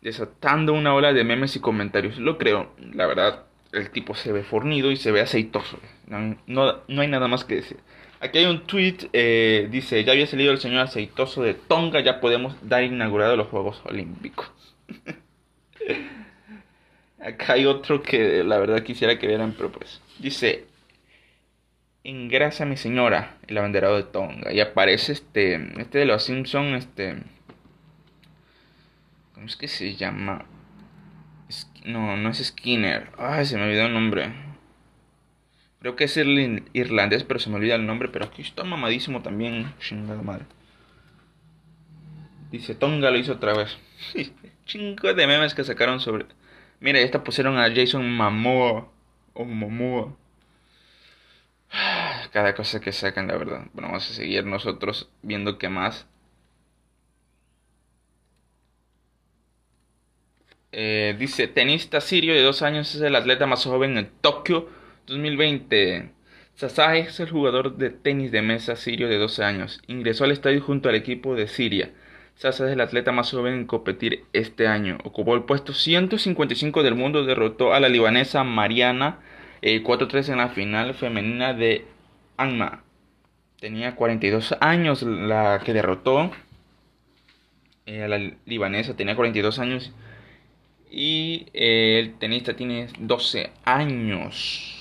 desatando 0.00 0.72
una 0.72 0.94
ola 0.94 1.12
de 1.12 1.24
memes 1.24 1.56
y 1.56 1.60
comentarios. 1.60 2.18
Lo 2.18 2.38
creo, 2.38 2.72
la 2.94 3.06
verdad, 3.06 3.44
el 3.72 3.90
tipo 3.90 4.14
se 4.14 4.32
ve 4.32 4.42
fornido 4.42 4.90
y 4.90 4.96
se 4.96 5.12
ve 5.12 5.20
aceitoso. 5.20 5.78
No, 6.06 6.36
no, 6.46 7.00
hay 7.00 7.08
nada 7.08 7.28
más 7.28 7.44
que 7.44 7.56
decir. 7.56 7.78
Aquí 8.20 8.38
hay 8.38 8.46
un 8.46 8.66
tweet, 8.66 9.08
eh, 9.12 9.68
dice, 9.70 10.02
ya 10.04 10.12
había 10.12 10.26
salido 10.26 10.52
el 10.52 10.58
señor 10.58 10.80
aceitoso 10.80 11.42
de 11.42 11.54
Tonga, 11.54 12.00
ya 12.00 12.20
podemos 12.20 12.56
dar 12.62 12.82
inaugurado 12.82 13.36
los 13.36 13.48
Juegos 13.48 13.80
Olímpicos. 13.84 14.50
Acá 17.20 17.54
hay 17.54 17.66
otro 17.66 18.02
que 18.02 18.42
la 18.44 18.58
verdad 18.58 18.82
quisiera 18.82 19.18
que 19.18 19.26
vieran, 19.26 19.54
pero 19.56 19.70
pues 19.70 20.00
dice, 20.18 20.66
engrasa 22.02 22.64
mi 22.64 22.76
señora, 22.76 23.36
el 23.46 23.58
abanderado 23.58 23.96
de 23.96 24.04
Tonga. 24.04 24.52
Y 24.52 24.60
aparece 24.60 25.12
este, 25.12 25.80
este 25.80 25.98
de 25.98 26.06
los 26.06 26.24
Simpson, 26.24 26.74
este 26.74 27.18
¿Cómo 29.38 29.46
es 29.46 29.54
que 29.54 29.68
se 29.68 29.94
llama? 29.94 30.46
No, 31.84 32.16
no 32.16 32.30
es 32.30 32.44
Skinner. 32.44 33.12
Ay, 33.16 33.46
se 33.46 33.56
me 33.56 33.66
olvidó 33.66 33.86
el 33.86 33.94
nombre. 33.94 34.32
Creo 35.80 35.94
que 35.94 36.04
es 36.04 36.16
irlandés, 36.16 37.22
pero 37.24 37.38
se 37.38 37.50
me 37.50 37.56
olvida 37.56 37.76
el 37.76 37.86
nombre. 37.86 38.08
Pero 38.08 38.26
aquí 38.26 38.42
está 38.42 38.64
mamadísimo 38.64 39.22
también. 39.22 39.72
Chingada 39.78 40.22
madre. 40.22 40.44
Dice 42.50 42.74
Tonga 42.74 43.10
lo 43.10 43.18
hizo 43.18 43.34
otra 43.34 43.54
vez. 43.54 43.78
Chingo 44.66 45.14
de 45.14 45.26
memes 45.26 45.54
que 45.54 45.64
sacaron 45.64 46.00
sobre. 46.00 46.26
Mira, 46.80 46.98
esta 47.00 47.22
pusieron 47.22 47.58
a 47.58 47.72
Jason 47.74 48.10
Momoa. 48.10 48.90
O 49.34 49.44
Momoa. 49.44 50.16
Cada 52.32 52.54
cosa 52.54 52.80
que 52.80 52.92
sacan, 52.92 53.28
la 53.28 53.36
verdad. 53.36 53.66
Bueno, 53.72 53.88
vamos 53.88 54.10
a 54.10 54.14
seguir 54.14 54.44
nosotros 54.44 55.08
viendo 55.22 55.58
qué 55.58 55.68
más. 55.68 56.06
Eh, 60.72 61.16
dice, 61.18 61.48
tenista 61.48 62.00
sirio 62.00 62.34
de 62.34 62.42
dos 62.42 62.62
años 62.62 62.94
es 62.94 63.00
el 63.00 63.16
atleta 63.16 63.46
más 63.46 63.64
joven 63.64 63.96
en 63.96 64.10
Tokio 64.20 64.68
2020. 65.08 66.10
Sasai 66.54 67.00
es 67.00 67.20
el 67.20 67.30
jugador 67.30 67.76
de 67.76 67.90
tenis 67.90 68.30
de 68.32 68.42
mesa 68.42 68.76
sirio 68.76 69.08
de 69.08 69.18
12 69.18 69.44
años. 69.44 69.80
Ingresó 69.86 70.24
al 70.24 70.32
estadio 70.32 70.60
junto 70.60 70.88
al 70.88 70.94
equipo 70.94 71.34
de 71.34 71.48
Siria. 71.48 71.90
Sasa 72.34 72.66
es 72.66 72.72
el 72.72 72.80
atleta 72.80 73.10
más 73.10 73.30
joven 73.30 73.54
en 73.54 73.66
competir 73.66 74.24
este 74.32 74.68
año. 74.68 74.98
Ocupó 75.04 75.34
el 75.34 75.42
puesto 75.42 75.72
155 75.72 76.82
del 76.82 76.94
mundo, 76.94 77.24
derrotó 77.24 77.74
a 77.74 77.80
la 77.80 77.88
libanesa 77.88 78.44
Mariana 78.44 79.18
4-3 79.62 80.28
eh, 80.28 80.32
en 80.32 80.38
la 80.38 80.48
final 80.48 80.94
femenina 80.94 81.52
de 81.52 81.84
Anma. 82.36 82.84
Tenía 83.60 83.96
42 83.96 84.56
años 84.60 85.02
la 85.02 85.60
que 85.64 85.72
derrotó 85.72 86.30
eh, 87.86 88.04
a 88.04 88.08
la 88.08 88.18
libanesa, 88.46 88.94
tenía 88.96 89.16
42 89.16 89.58
años. 89.58 89.92
Y 90.90 91.46
eh, 91.54 91.98
el 91.98 92.18
tenista 92.18 92.54
tiene 92.54 92.86
12 93.00 93.50
años. 93.64 94.77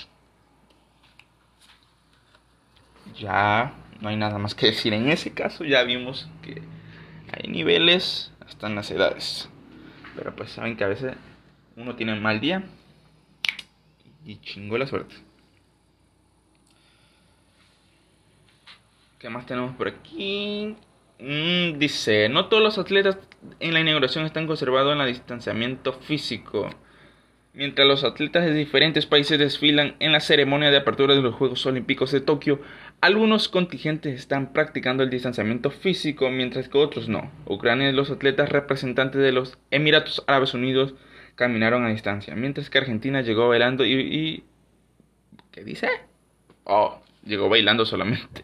Ya 3.20 3.74
no 4.02 4.10
hay 4.10 4.16
nada 4.16 4.38
más 4.38 4.56
que 4.56 4.68
decir 4.68 4.94
en 4.94 5.10
ese 5.10 5.34
caso. 5.34 5.64
Ya 5.64 5.84
vimos 5.84 6.30
que 6.42 6.62
hay 7.32 7.50
niveles 7.50 8.32
hasta 8.46 8.68
en 8.68 8.76
las 8.76 8.92
edades. 8.92 9.50
Pero 10.16 10.36
pues 10.36 10.52
saben 10.52 10.78
que 10.78 10.84
a 10.84 10.88
veces 10.88 11.16
uno 11.76 11.96
tiene 11.96 12.14
un 12.14 12.22
mal 12.22 12.40
día 12.40 12.64
y 14.26 14.38
chingó 14.38 14.78
la 14.78 14.88
suerte. 14.88 15.16
¿Qué 19.20 19.30
más 19.30 19.46
tenemos 19.46 19.76
por 19.76 19.88
aquí? 19.88 20.76
Mm, 21.20 21.80
dice, 21.80 22.30
no 22.30 22.46
todos 22.46 22.62
los 22.62 22.78
atletas 22.78 23.18
en 23.60 23.74
la 23.74 23.80
inauguración 23.80 24.26
están 24.26 24.46
conservados 24.46 24.94
en 24.94 25.02
el 25.02 25.08
distanciamiento 25.08 25.94
físico. 25.94 26.70
Mientras 27.54 27.88
los 27.88 28.04
atletas 28.04 28.46
de 28.46 28.54
diferentes 28.54 29.08
países 29.08 29.40
desfilan 29.40 29.96
en 30.00 30.12
la 30.12 30.20
ceremonia 30.20 30.70
de 30.70 30.78
apertura 30.78 31.16
de 31.16 31.24
los 31.24 31.34
Juegos 31.34 31.66
Olímpicos 31.66 32.12
de 32.12 32.22
Tokio, 32.22 32.62
algunos 33.02 33.48
contingentes 33.48 34.20
están 34.20 34.54
practicando 34.54 35.04
el 35.04 35.10
distanciamiento 35.10 35.70
físico 35.72 36.30
mientras 36.30 36.68
que 36.68 36.78
otros 36.78 37.08
no. 37.08 37.32
Ucrania 37.46 37.90
y 37.90 37.94
los 37.94 38.10
atletas 38.10 38.50
representantes 38.50 39.22
de 39.22 39.32
los 39.32 39.58
Emiratos 39.72 40.24
Árabes 40.28 40.54
Unidos 40.54 40.96
caminaron 41.36 41.86
a 41.86 41.90
distancia, 41.90 42.36
mientras 42.36 42.70
que 42.70 42.80
Argentina 42.80 43.22
llegó 43.22 43.48
bailando 43.48 43.86
y... 43.86 43.94
y... 43.94 44.44
¿Qué 45.52 45.64
dice? 45.64 45.88
Oh, 46.64 47.00
llegó 47.24 47.50
bailando 47.50 47.86
solamente. 47.86 48.44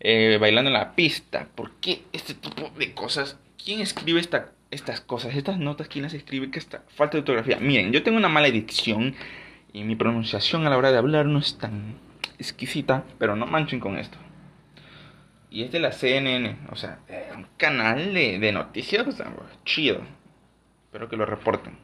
Eh, 0.00 0.36
bailando 0.40 0.68
en 0.68 0.74
la 0.74 0.96
pista. 0.96 1.46
¿Por 1.54 1.72
qué 1.76 2.02
este 2.12 2.34
tipo 2.34 2.70
de 2.76 2.92
cosas? 2.92 3.38
¿Quién 3.62 3.80
escribe 3.80 4.18
esta, 4.18 4.50
estas 4.72 5.00
cosas? 5.00 5.36
Estas 5.36 5.58
notas, 5.58 5.86
¿quién 5.86 6.02
las 6.02 6.14
escribe? 6.14 6.50
Que 6.50 6.58
esta 6.58 6.82
falta 6.88 7.12
de 7.12 7.20
ortografía. 7.20 7.58
Miren, 7.60 7.92
yo 7.92 8.02
tengo 8.02 8.18
una 8.18 8.28
mala 8.28 8.50
dicción 8.50 9.14
y 9.72 9.84
mi 9.84 9.94
pronunciación 9.94 10.66
a 10.66 10.70
la 10.70 10.76
hora 10.76 10.90
de 10.90 10.98
hablar 10.98 11.26
no 11.26 11.38
es 11.38 11.56
tan 11.56 11.94
exquisita, 12.38 13.04
pero 13.18 13.36
no 13.36 13.46
manchen 13.46 13.80
con 13.80 13.98
esto. 13.98 14.18
Y 15.50 15.64
es 15.64 15.72
de 15.72 15.80
la 15.80 15.92
CNN, 15.92 16.56
o 16.70 16.76
sea, 16.76 17.00
un 17.36 17.46
canal 17.56 18.14
de, 18.14 18.38
de 18.38 18.52
noticias, 18.52 19.06
chido. 19.64 20.00
Espero 20.86 21.08
que 21.08 21.16
lo 21.16 21.26
reporten. 21.26 21.76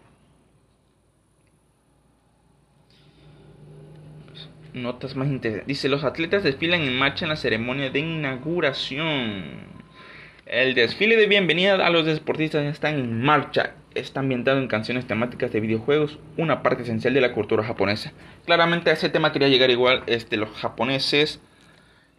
Notas 4.72 5.16
más 5.16 5.29
interesantes. 5.29 5.66
Dice, 5.66 5.88
los 5.88 6.05
atletas 6.05 6.44
desfilan 6.44 6.83
en 6.83 6.98
marcha 6.98 7.24
en 7.24 7.31
la 7.31 7.37
ceremonia 7.37 7.90
de 7.90 8.01
inauguración. 8.01 9.79
El 10.49 10.75
desfile 10.75 11.19
de 11.19 11.27
bienvenida 11.27 11.75
a 11.75 11.91
los 11.91 12.07
deportistas 12.07 12.65
está 12.65 12.89
en 12.89 13.21
marcha. 13.21 13.75
Está 13.95 14.21
ambientado 14.21 14.59
en 14.59 14.67
canciones 14.67 15.07
temáticas 15.07 15.53
de 15.53 15.61
videojuegos, 15.61 16.19
una 16.39 16.63
parte 16.63 16.85
esencial 16.85 17.13
de 17.13 17.21
la 17.21 17.35
cultura 17.35 17.63
japonesa. 17.63 18.15
Claramente 18.47 18.89
a 18.89 18.95
ese 18.95 19.11
tema 19.11 19.31
quería 19.31 19.49
llegar 19.49 19.69
igual 19.69 20.05
este, 20.07 20.39
los 20.39 20.49
japoneses. 20.53 21.43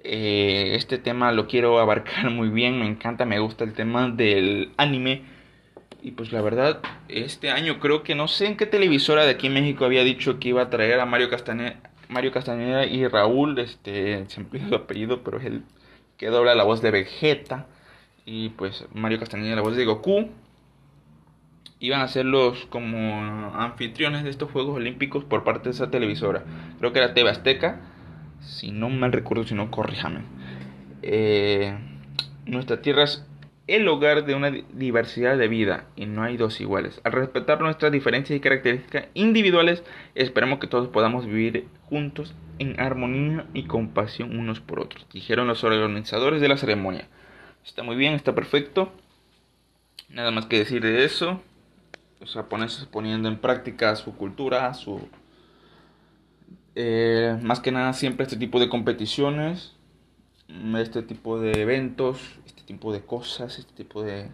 Eh, 0.03 0.73
este 0.75 0.99
tema 0.99 1.31
lo 1.31 1.47
quiero 1.47 1.79
abarcar 1.79 2.29
muy 2.29 2.49
bien, 2.49 2.77
me 2.77 2.85
encanta, 2.85 3.25
me 3.25 3.39
gusta 3.39 3.63
el 3.63 3.73
tema 3.73 4.09
del 4.09 4.73
anime 4.77 5.23
y 6.03 6.11
pues 6.11 6.31
la 6.31 6.43
verdad, 6.43 6.81
este 7.07 7.49
año 7.49 7.79
creo 7.79 8.03
que 8.03 8.13
no 8.13 8.27
sé 8.27 8.45
en 8.45 8.57
qué 8.57 8.67
televisora 8.67 9.25
de 9.25 9.31
aquí 9.31 9.47
en 9.47 9.53
México 9.53 9.85
había 9.85 10.03
dicho 10.03 10.39
que 10.39 10.49
iba 10.49 10.61
a 10.61 10.69
traer 10.69 10.99
a 10.99 11.07
Mario 11.07 11.31
Castañeda, 11.31 11.77
Mario 12.09 12.31
Castañeda 12.31 12.85
y 12.85 13.07
Raúl, 13.07 13.57
este, 13.57 14.23
se 14.27 14.41
me 14.41 14.69
su 14.69 14.75
apellido, 14.75 15.23
pero 15.23 15.39
es 15.39 15.45
el 15.45 15.63
que 16.17 16.27
dobla 16.27 16.53
la 16.53 16.63
voz 16.63 16.83
de 16.83 16.91
Vegeta. 16.91 17.65
Y 18.31 18.49
pues 18.49 18.85
Mario 18.93 19.17
Castañeda 19.17 19.55
la 19.55 19.63
voz 19.63 19.75
de 19.75 19.85
Goku. 19.85 20.29
Iban 21.79 22.01
a 22.01 22.07
ser 22.07 22.25
los 22.25 22.67
como 22.67 23.55
anfitriones 23.55 24.23
de 24.23 24.29
estos 24.29 24.51
Juegos 24.51 24.75
Olímpicos 24.75 25.23
por 25.23 25.43
parte 25.43 25.69
de 25.69 25.71
esa 25.71 25.89
televisora. 25.89 26.43
Creo 26.77 26.93
que 26.93 26.99
era 26.99 27.15
TV 27.15 27.27
Azteca. 27.27 27.81
Si 28.39 28.69
no 28.69 28.89
mal 28.89 29.13
recuerdo, 29.13 29.45
si 29.45 29.55
no, 29.55 29.71
corríjame. 29.71 30.19
Eh, 31.01 31.75
nuestra 32.45 32.83
tierra 32.83 33.05
es 33.05 33.25
el 33.65 33.87
hogar 33.87 34.25
de 34.27 34.35
una 34.35 34.51
diversidad 34.51 35.35
de 35.35 35.47
vida 35.47 35.85
y 35.95 36.05
no 36.05 36.21
hay 36.21 36.37
dos 36.37 36.61
iguales. 36.61 37.01
Al 37.03 37.13
respetar 37.13 37.61
nuestras 37.61 37.91
diferencias 37.91 38.37
y 38.37 38.41
características 38.41 39.07
individuales, 39.15 39.83
esperamos 40.13 40.59
que 40.59 40.67
todos 40.67 40.89
podamos 40.89 41.25
vivir 41.25 41.65
juntos 41.85 42.35
en 42.59 42.79
armonía 42.79 43.47
y 43.55 43.63
compasión 43.63 44.37
unos 44.37 44.59
por 44.59 44.81
otros, 44.81 45.07
dijeron 45.11 45.47
los 45.47 45.63
organizadores 45.63 46.41
de 46.41 46.47
la 46.47 46.57
ceremonia. 46.57 47.07
Está 47.65 47.83
muy 47.83 47.95
bien, 47.95 48.13
está 48.13 48.33
perfecto. 48.33 48.91
Nada 50.09 50.31
más 50.31 50.45
que 50.45 50.59
decir 50.59 50.81
de 50.81 51.05
eso. 51.05 51.41
Los 52.19 52.33
japoneses 52.33 52.85
poniendo 52.85 53.29
en 53.29 53.37
práctica 53.39 53.95
su 53.95 54.15
cultura, 54.15 54.73
su... 54.73 55.07
Eh, 56.75 57.37
más 57.41 57.59
que 57.59 57.71
nada 57.71 57.93
siempre 57.93 58.23
este 58.23 58.37
tipo 58.37 58.59
de 58.59 58.69
competiciones, 58.69 59.75
este 60.77 61.03
tipo 61.03 61.39
de 61.39 61.61
eventos, 61.61 62.39
tipo 62.69 62.93
de 62.93 63.01
cosas, 63.01 63.57
este 63.57 63.73
tipo 63.73 64.03
de, 64.03 64.29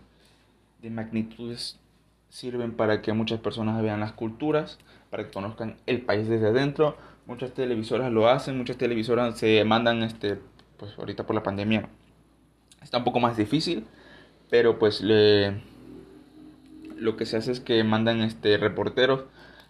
de 0.81 0.89
magnitudes 0.89 1.79
sirven 2.27 2.73
para 2.73 3.01
que 3.01 3.13
muchas 3.13 3.39
personas 3.39 3.81
vean 3.81 4.01
las 4.01 4.11
culturas, 4.11 4.77
para 5.09 5.23
que 5.23 5.31
conozcan 5.31 5.77
el 5.85 6.01
país 6.01 6.27
desde 6.27 6.47
adentro. 6.47 6.97
Muchas 7.27 7.53
televisoras 7.53 8.11
lo 8.11 8.27
hacen, 8.27 8.57
muchas 8.57 8.77
televisoras 8.77 9.39
se 9.39 9.63
mandan, 9.63 10.03
este, 10.03 10.37
pues 10.77 10.99
ahorita 10.99 11.25
por 11.25 11.33
la 11.33 11.43
pandemia 11.43 11.87
está 12.85 12.99
un 12.99 13.03
poco 13.03 13.19
más 13.19 13.35
difícil, 13.35 13.83
pero 14.49 14.79
pues 14.79 15.01
le, 15.01 15.61
lo 16.95 17.17
que 17.17 17.25
se 17.25 17.37
hace 17.37 17.51
es 17.51 17.59
que 17.59 17.83
mandan 17.83 18.21
este 18.21 18.57
reporteros 18.57 19.25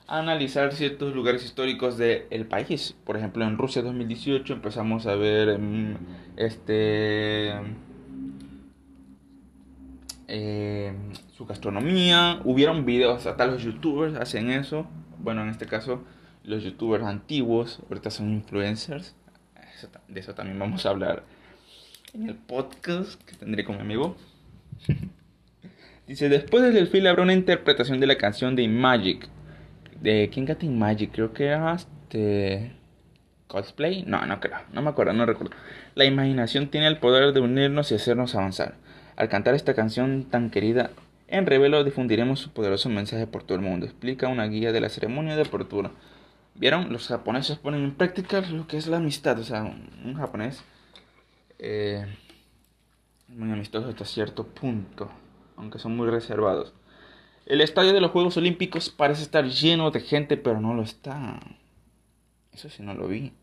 a 0.07 0.19
analizar 0.19 0.73
ciertos 0.73 1.15
lugares 1.15 1.43
históricos 1.43 1.97
del 1.97 2.45
país. 2.45 2.95
Por 3.05 3.17
ejemplo, 3.17 3.43
en 3.45 3.57
Rusia 3.57 3.81
2018 3.81 4.53
empezamos 4.53 5.07
a 5.07 5.15
ver 5.15 5.57
mm, 5.57 5.97
este 6.35 7.53
eh, 10.27 10.93
su 11.35 11.45
gastronomía. 11.45 12.41
Hubieron 12.43 12.85
videos, 12.85 13.25
hasta 13.25 13.47
los 13.47 13.63
youtubers 13.63 14.15
hacen 14.15 14.51
eso. 14.51 14.85
Bueno, 15.19 15.41
en 15.41 15.49
este 15.49 15.65
caso, 15.65 16.03
los 16.43 16.63
youtubers 16.63 17.05
antiguos, 17.05 17.79
ahorita 17.89 18.11
son 18.11 18.31
influencers. 18.31 19.15
de 20.07 20.19
eso 20.19 20.35
también 20.35 20.59
vamos 20.59 20.85
a 20.85 20.89
hablar 20.89 21.23
el 22.23 22.35
podcast 22.35 23.21
que 23.23 23.35
tendré 23.35 23.63
con 23.65 23.75
mi 23.75 23.81
amigo. 23.81 24.15
Dice, 26.07 26.29
después 26.29 26.63
del 26.63 26.73
desfile 26.73 27.09
habrá 27.09 27.23
una 27.23 27.33
interpretación 27.33 27.99
de 27.99 28.07
la 28.07 28.17
canción 28.17 28.55
de 28.55 28.67
Magic. 28.67 29.27
¿De 30.01 30.29
quién 30.31 30.45
canta 30.45 30.65
Magic? 30.65 31.11
Creo 31.11 31.33
que 31.33 31.45
era 31.45 31.73
este... 31.73 32.71
Cosplay. 33.47 34.03
No, 34.07 34.25
no 34.25 34.39
creo. 34.39 34.57
No 34.73 34.81
me 34.81 34.89
acuerdo, 34.89 35.13
no 35.13 35.25
recuerdo. 35.25 35.55
La 35.93 36.05
imaginación 36.05 36.69
tiene 36.69 36.87
el 36.87 36.97
poder 36.97 37.33
de 37.33 37.41
unirnos 37.41 37.91
y 37.91 37.95
hacernos 37.95 38.35
avanzar. 38.35 38.75
Al 39.15 39.29
cantar 39.29 39.55
esta 39.55 39.75
canción 39.75 40.25
tan 40.25 40.49
querida, 40.49 40.91
en 41.27 41.45
Revelo 41.45 41.83
difundiremos 41.83 42.39
su 42.39 42.51
poderoso 42.51 42.89
mensaje 42.89 43.27
por 43.27 43.43
todo 43.43 43.57
el 43.57 43.63
mundo. 43.63 43.85
Explica 43.85 44.27
una 44.27 44.45
guía 44.45 44.71
de 44.71 44.81
la 44.81 44.89
ceremonia 44.89 45.35
de 45.35 45.43
apertura. 45.43 45.91
¿Vieron? 46.55 46.91
Los 46.91 47.07
japoneses 47.07 47.57
ponen 47.57 47.83
en 47.83 47.95
práctica 47.95 48.41
lo 48.41 48.67
que 48.67 48.77
es 48.77 48.87
la 48.87 48.97
amistad. 48.97 49.39
O 49.39 49.43
sea, 49.43 49.63
un, 49.63 50.15
japonés 50.15 50.63
eh, 51.59 52.05
muy 53.27 53.51
amistoso 53.51 53.89
hasta 53.89 54.05
cierto 54.05 54.45
punto, 54.45 55.09
aunque 55.57 55.79
son 55.79 55.95
muy 55.95 56.09
reservados. 56.09 56.73
El 57.45 57.61
estadio 57.61 57.93
de 57.93 58.01
los 58.01 58.11
Juegos 58.11 58.37
Olímpicos 58.37 58.89
parece 58.89 59.23
estar 59.23 59.45
lleno 59.45 59.91
de 59.91 59.99
gente, 59.99 60.37
pero 60.37 60.59
no 60.59 60.73
lo 60.73 60.81
está. 60.81 61.39
Eso 62.51 62.69
sí 62.69 62.81
no 62.81 62.93
lo 62.93 63.07
vi. 63.07 63.33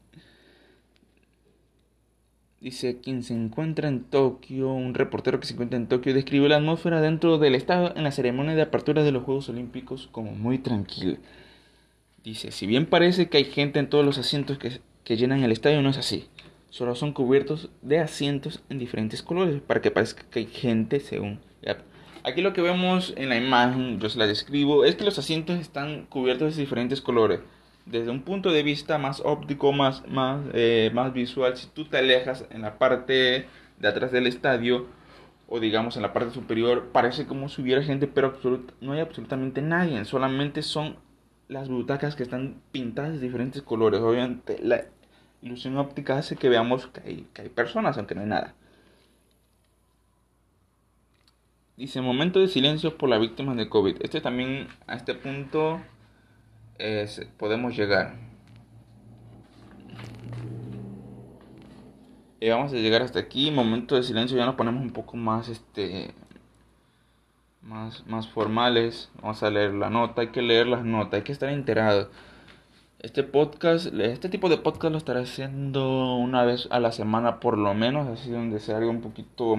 Dice, 2.61 3.01
quien 3.01 3.23
se 3.23 3.35
encuentra 3.35 3.89
en 3.89 4.05
Tokio, 4.05 4.73
un 4.73 4.95
reportero 4.95 5.41
que 5.41 5.47
se 5.47 5.55
encuentra 5.55 5.77
en 5.77 5.89
Tokio, 5.89 6.15
describe 6.15 6.49
la 6.49 6.57
atmósfera 6.57 7.01
dentro 7.01 7.39
del 7.39 7.57
estadio 7.57 7.95
en 7.97 8.05
la 8.05 8.13
ceremonia 8.13 8.55
de 8.55 8.63
apertura 8.63 9.03
de 9.03 9.11
los 9.11 9.25
Juegos 9.25 9.49
Olímpicos 9.49 10.09
como 10.13 10.33
muy 10.33 10.59
tranquila. 10.59 11.19
Dice, 12.23 12.53
si 12.53 12.67
bien 12.67 12.87
parece 12.87 13.29
que 13.29 13.39
hay 13.39 13.45
gente 13.45 13.81
en 13.81 13.89
todos 13.89 14.05
los 14.05 14.19
asientos 14.19 14.59
que 14.59 15.17
llenan 15.17 15.43
el 15.43 15.51
estadio, 15.51 15.83
no 15.83 15.91
es 15.91 15.99
así. 15.99 16.29
Solo 16.73 16.95
son 16.95 17.13
cubiertos 17.13 17.69
de 17.83 17.99
asientos 17.99 18.63
en 18.71 18.79
diferentes 18.79 19.23
colores 19.23 19.61
para 19.61 19.83
que 19.83 19.91
parezca 19.91 20.25
que 20.31 20.39
hay 20.39 20.47
gente 20.47 21.01
según... 21.01 21.39
Aquí 22.25 22.41
lo 22.41 22.53
que 22.53 22.63
vemos 22.63 23.13
en 23.17 23.29
la 23.29 23.37
imagen, 23.37 24.01
yo 24.01 24.09
se 24.09 24.19
la 24.19 24.27
describo, 24.27 24.85
es 24.87 24.95
que 24.95 25.05
los 25.05 25.19
asientos 25.19 25.59
están 25.59 26.07
cubiertos 26.07 26.57
de 26.57 26.63
diferentes 26.63 27.03
colores 27.03 27.41
desde 27.85 28.11
un 28.11 28.23
punto 28.23 28.53
de 28.53 28.63
vista 28.63 28.99
más 28.99 29.21
óptico, 29.21 29.73
más, 29.73 30.07
más, 30.09 30.41
eh, 30.55 30.91
más 30.95 31.13
visual, 31.13 31.57
si 31.57 31.67
tú 31.67 31.85
te 31.85 31.99
alejas 31.99 32.47
en 32.51 32.63
la 32.63 32.79
parte 32.79 33.47
de 33.79 33.89
atrás 33.89 34.13
del 34.13 34.27
estadio 34.27 34.87
o 35.49 35.61
digamos 35.61 35.97
en 35.97 36.03
la 36.03 36.13
parte 36.13 36.33
superior, 36.33 36.91
parece 36.93 37.27
como 37.27 37.49
si 37.49 37.61
hubiera 37.61 37.83
gente, 37.83 38.07
pero 38.07 38.39
no 38.81 38.93
hay 38.93 39.01
absolutamente 39.01 39.61
nadie, 39.61 40.05
solamente 40.05 40.63
son 40.63 40.97
las 41.49 41.69
butacas 41.69 42.17
que 42.17 42.23
están 42.23 42.63
pintadas 42.71 43.13
de 43.13 43.27
diferentes 43.27 43.61
colores. 43.61 44.01
Obviamente 44.01 44.59
la 44.63 44.85
ilusión 45.43 45.77
óptica 45.77 46.17
hace 46.17 46.37
que 46.37 46.49
veamos 46.49 46.87
que 46.87 47.01
hay, 47.01 47.27
que 47.35 47.43
hay 47.43 47.49
personas, 47.49 47.99
aunque 47.99 48.15
no 48.15 48.23
hay 48.23 48.29
nada. 48.29 48.55
Dice, 51.77 52.01
momento 52.01 52.39
de 52.39 52.49
silencio 52.49 52.97
por 52.97 53.09
las 53.09 53.21
víctimas 53.21 53.57
de 53.57 53.69
COVID. 53.69 53.97
Este 54.03 54.21
también, 54.21 54.69
a 54.87 54.95
este 54.95 55.15
punto, 55.15 55.81
podemos 57.39 57.77
llegar. 57.77 58.15
Y 62.41 62.49
vamos 62.49 62.73
a 62.73 62.77
llegar 62.77 63.03
hasta 63.03 63.21
aquí. 63.21 63.51
Momento 63.51 63.97
de 63.97 64.03
silencio. 64.03 64.37
Ya 64.37 64.47
nos 64.47 64.57
ponemos 64.57 64.83
un 64.83 64.93
poco 64.93 65.17
más 65.17 65.49
este 65.49 66.15
más, 67.63 68.07
más 68.07 68.29
formales. 68.29 69.11
Vamos 69.23 69.43
a 69.43 69.51
leer 69.51 69.75
la 69.75 69.91
nota. 69.91 70.23
Hay 70.23 70.29
que 70.29 70.43
leer 70.43 70.67
las 70.67 70.85
notas. 70.85 71.15
Hay 71.15 71.23
que 71.23 71.33
estar 71.33 71.49
enterado. 71.49 72.11
Este 73.03 73.23
podcast, 73.25 73.87
este 73.87 74.29
tipo 74.29 74.49
de 74.49 74.59
podcast 74.59 74.93
lo 74.93 74.99
estaré 74.99 75.21
haciendo 75.21 76.17
una 76.17 76.45
vez 76.45 76.69
a 76.71 76.81
la 76.81 76.93
semana 76.93 77.41
por 77.41 77.59
lo 77.59 77.75
menos. 77.75 78.09
Así 78.09 78.31
donde 78.31 78.61
se 78.61 78.73
haga 78.73 78.89
un 78.89 79.01
poquito. 79.01 79.57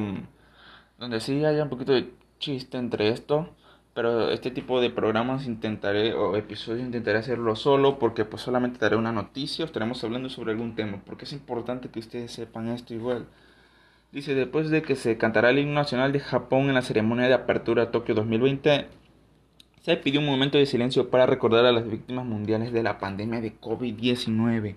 Donde 0.97 1.19
sí 1.19 1.43
haya 1.45 1.63
un 1.63 1.69
poquito 1.69 1.93
de 1.93 2.12
chiste 2.39 2.77
entre 2.77 3.10
esto 3.10 3.49
pero 3.93 4.32
este 4.32 4.51
tipo 4.51 4.82
de 4.82 4.89
programas 4.89 5.45
intentaré 5.45 6.13
o 6.13 6.36
episodios 6.36 6.86
intentaré 6.86 7.19
hacerlo 7.19 7.56
solo 7.56 7.99
porque 7.99 8.25
pues 8.25 8.41
solamente 8.41 8.79
daré 8.79 8.95
una 8.95 9.12
noticia, 9.12 9.65
estaremos 9.65 10.03
hablando 10.03 10.29
sobre 10.29 10.51
algún 10.51 10.75
tema, 10.75 10.99
porque 11.06 11.25
es 11.25 11.34
importante 11.34 11.89
que 11.89 11.99
ustedes 11.99 12.32
sepan 12.32 12.69
esto 12.69 12.93
igual. 12.93 13.27
Dice, 14.12 14.36
después 14.36 14.69
de 14.69 14.84
que 14.84 14.95
se 14.95 15.17
cantará 15.17 15.49
el 15.51 15.60
himno 15.60 15.75
nacional 15.75 16.12
de 16.12 16.19
Japón 16.19 16.69
en 16.69 16.75
la 16.75 16.82
ceremonia 16.82 17.27
de 17.27 17.34
apertura 17.34 17.91
Tokio 17.91 18.15
2020, 18.15 18.88
se 19.84 19.96
pidió 19.98 20.19
un 20.19 20.26
momento 20.26 20.58
de 20.58 20.65
silencio 20.65 21.12
para 21.12 21.28
recordar 21.28 21.65
a 21.65 21.72
las 21.72 21.88
víctimas 21.88 22.26
mundiales 22.26 22.74
de 22.74 22.82
la 22.82 22.98
pandemia 22.98 23.39
de 23.39 23.56
COVID-19. 23.60 24.76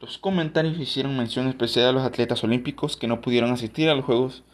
Los 0.00 0.18
comentarios 0.18 0.78
hicieron 0.78 1.16
mención 1.16 1.48
especial 1.48 1.88
a 1.88 1.92
los 1.92 2.04
atletas 2.04 2.44
olímpicos 2.44 2.96
que 2.96 3.08
no 3.08 3.20
pudieron 3.20 3.50
asistir 3.50 3.88
a 3.88 3.94
los 3.96 4.04
Juegos 4.04 4.44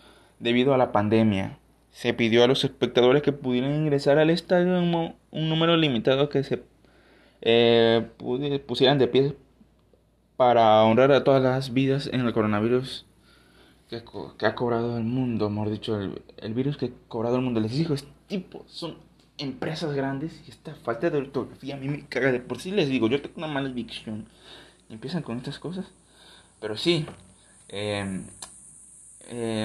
debido 0.40 0.72
a 0.72 0.79
la 0.79 0.90
pandemia 0.92 1.59
se 1.96 2.12
pidió 2.12 2.44
a 2.44 2.46
los 2.46 2.62
espectadores 2.62 3.22
que 3.22 3.33
pudieran 3.33 3.74
ingresar 3.74 4.18
al 4.18 4.29
estadio 4.29 4.79
un, 4.79 5.14
un 5.31 5.48
número 5.48 5.79
limitado 5.79 6.29
que 6.29 6.44
se 6.44 6.62
eh, 7.40 8.07
pusieran 8.66 8.98
de 8.98 9.09
pie 9.09 9.35
para 10.37 10.85
honrar 10.85 11.11
a 11.12 11.24
todas 11.24 11.42
las 11.42 11.72
vidas 11.72 12.11
en 12.12 12.20
el 12.20 12.35
coronavirus 12.35 13.07
que, 13.88 14.02
ha 14.46 14.55
cobrado 14.55 14.98
el 14.98 15.05
mundo, 15.05 15.48
mejor 15.48 15.70
dicho, 15.70 15.98
el, 15.98 16.55
virus 16.55 16.76
que 16.76 16.87
ha 16.87 17.09
cobrado 17.09 17.37
el 17.37 17.42
mundo. 17.42 17.61
Les 17.61 17.72
digo, 17.72 17.94
este 17.94 18.12
tipo 18.26 18.62
son 18.66 18.98
empresas 19.38 19.94
grandes 19.94 20.40
y 20.46 20.51
esta 20.51 20.75
falta 20.75 21.11
de 21.11 21.18
ortografía 21.18 21.75
a 21.75 21.79
mí 21.79 21.88
me 21.88 22.07
caga 22.07 22.33
de 22.33 22.40
por 22.40 22.61
sí. 22.61 22.70
Les 22.70 22.88
digo, 22.88 23.09
yo 23.09 23.20
tengo 23.20 23.38
una 23.38 23.49
mala 23.49 23.68
dicción 23.68 24.27
empiezan 24.88 25.22
con 25.22 25.38
estas 25.38 25.59
cosas, 25.59 25.87
pero 26.61 26.77
sí, 26.77 27.07
eh, 27.68 28.27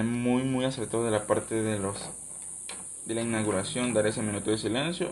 muy 0.03 0.43
muy 0.43 0.65
acertado 0.65 1.05
de 1.05 1.11
la 1.11 1.27
parte 1.27 1.55
de 1.61 1.79
los 1.79 1.97
de 3.05 3.15
la 3.15 3.21
inauguración 3.21 3.93
dar 3.93 4.07
ese 4.07 4.21
minuto 4.21 4.51
de 4.51 4.57
silencio. 4.57 5.09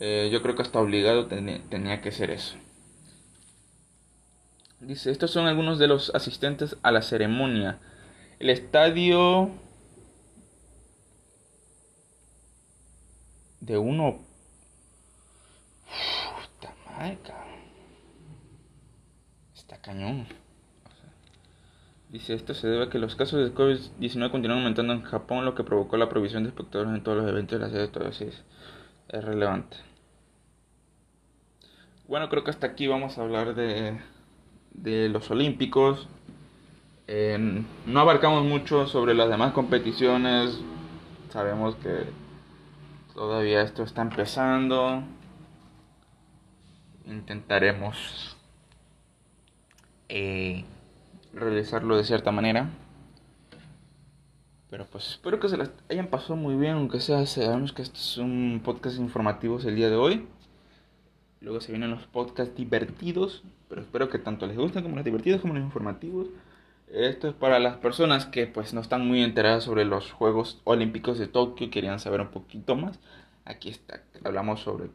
Eh, 0.00 0.28
yo 0.32 0.42
creo 0.42 0.56
que 0.56 0.62
hasta 0.62 0.80
obligado 0.80 1.26
tenía 1.26 2.00
que 2.00 2.12
ser 2.12 2.30
eso. 2.30 2.56
Dice, 4.80 5.10
estos 5.10 5.30
son 5.30 5.46
algunos 5.46 5.78
de 5.78 5.86
los 5.88 6.14
asistentes 6.14 6.76
a 6.82 6.92
la 6.92 7.00
ceremonia. 7.00 7.78
El 8.38 8.50
estadio 8.50 9.50
de 13.64 13.78
uno... 13.78 14.18
Está 16.42 16.74
Está 19.54 19.78
cañón. 19.78 20.26
Dice, 22.10 22.34
esto 22.34 22.54
se 22.54 22.68
debe 22.68 22.84
a 22.84 22.90
que 22.90 22.98
los 22.98 23.16
casos 23.16 23.40
de 23.40 23.54
COVID-19 23.54 24.30
continúan 24.30 24.60
aumentando 24.60 24.92
en 24.92 25.02
Japón, 25.02 25.44
lo 25.44 25.54
que 25.54 25.64
provocó 25.64 25.96
la 25.96 26.08
provisión 26.08 26.44
de 26.44 26.50
espectadores 26.50 26.94
en 26.94 27.02
todos 27.02 27.18
los 27.18 27.28
eventos 27.28 27.58
de 27.58 27.64
la 27.64 27.72
sede. 27.72 27.88
Todo 27.88 28.08
eso 28.08 28.24
es, 28.24 29.24
relevante. 29.24 29.78
Bueno, 32.06 32.28
creo 32.28 32.44
que 32.44 32.50
hasta 32.50 32.66
aquí 32.66 32.86
vamos 32.86 33.16
a 33.16 33.22
hablar 33.22 33.54
de, 33.54 33.98
de 34.72 35.08
los 35.08 35.30
Olímpicos. 35.30 36.06
no 37.08 38.00
abarcamos 38.00 38.44
mucho 38.44 38.86
sobre 38.86 39.14
las 39.14 39.30
demás 39.30 39.52
competiciones. 39.52 40.60
Sabemos 41.30 41.74
que 41.76 42.23
todavía 43.14 43.62
esto 43.62 43.82
está 43.82 44.02
empezando. 44.02 45.02
Intentaremos 47.06 48.36
eh, 50.08 50.64
realizarlo 51.32 51.96
de 51.96 52.04
cierta 52.04 52.32
manera. 52.32 52.70
Pero 54.70 54.86
pues 54.86 55.10
espero 55.10 55.38
que 55.38 55.48
se 55.48 55.56
las 55.56 55.70
hayan 55.88 56.08
pasado 56.08 56.36
muy 56.36 56.56
bien, 56.56 56.72
aunque 56.72 57.00
sea, 57.00 57.24
sabemos 57.26 57.72
que 57.72 57.82
es 57.82 58.18
un 58.18 58.60
podcast 58.64 58.98
informativo 58.98 59.58
el 59.60 59.76
día 59.76 59.88
de 59.88 59.96
hoy. 59.96 60.26
Luego 61.40 61.60
se 61.60 61.72
vienen 61.72 61.90
los 61.90 62.06
podcasts 62.06 62.56
divertidos, 62.56 63.44
pero 63.68 63.82
espero 63.82 64.08
que 64.08 64.18
tanto 64.18 64.46
les 64.46 64.56
gusten 64.56 64.82
como 64.82 64.96
los 64.96 65.04
divertidos 65.04 65.42
como 65.42 65.54
los 65.54 65.62
informativos. 65.62 66.28
Esto 66.94 67.26
es 67.26 67.34
para 67.34 67.58
las 67.58 67.76
personas 67.78 68.24
que 68.24 68.46
pues 68.46 68.72
no 68.72 68.80
están 68.80 69.04
muy 69.04 69.20
enteradas 69.20 69.64
sobre 69.64 69.84
los 69.84 70.12
Juegos 70.12 70.60
Olímpicos 70.62 71.18
de 71.18 71.26
Tokio, 71.26 71.68
querían 71.68 71.98
saber 71.98 72.20
un 72.20 72.28
poquito 72.28 72.76
más. 72.76 73.00
Aquí 73.44 73.68
está, 73.68 74.04
hablamos 74.22 74.60
sobre 74.60 74.90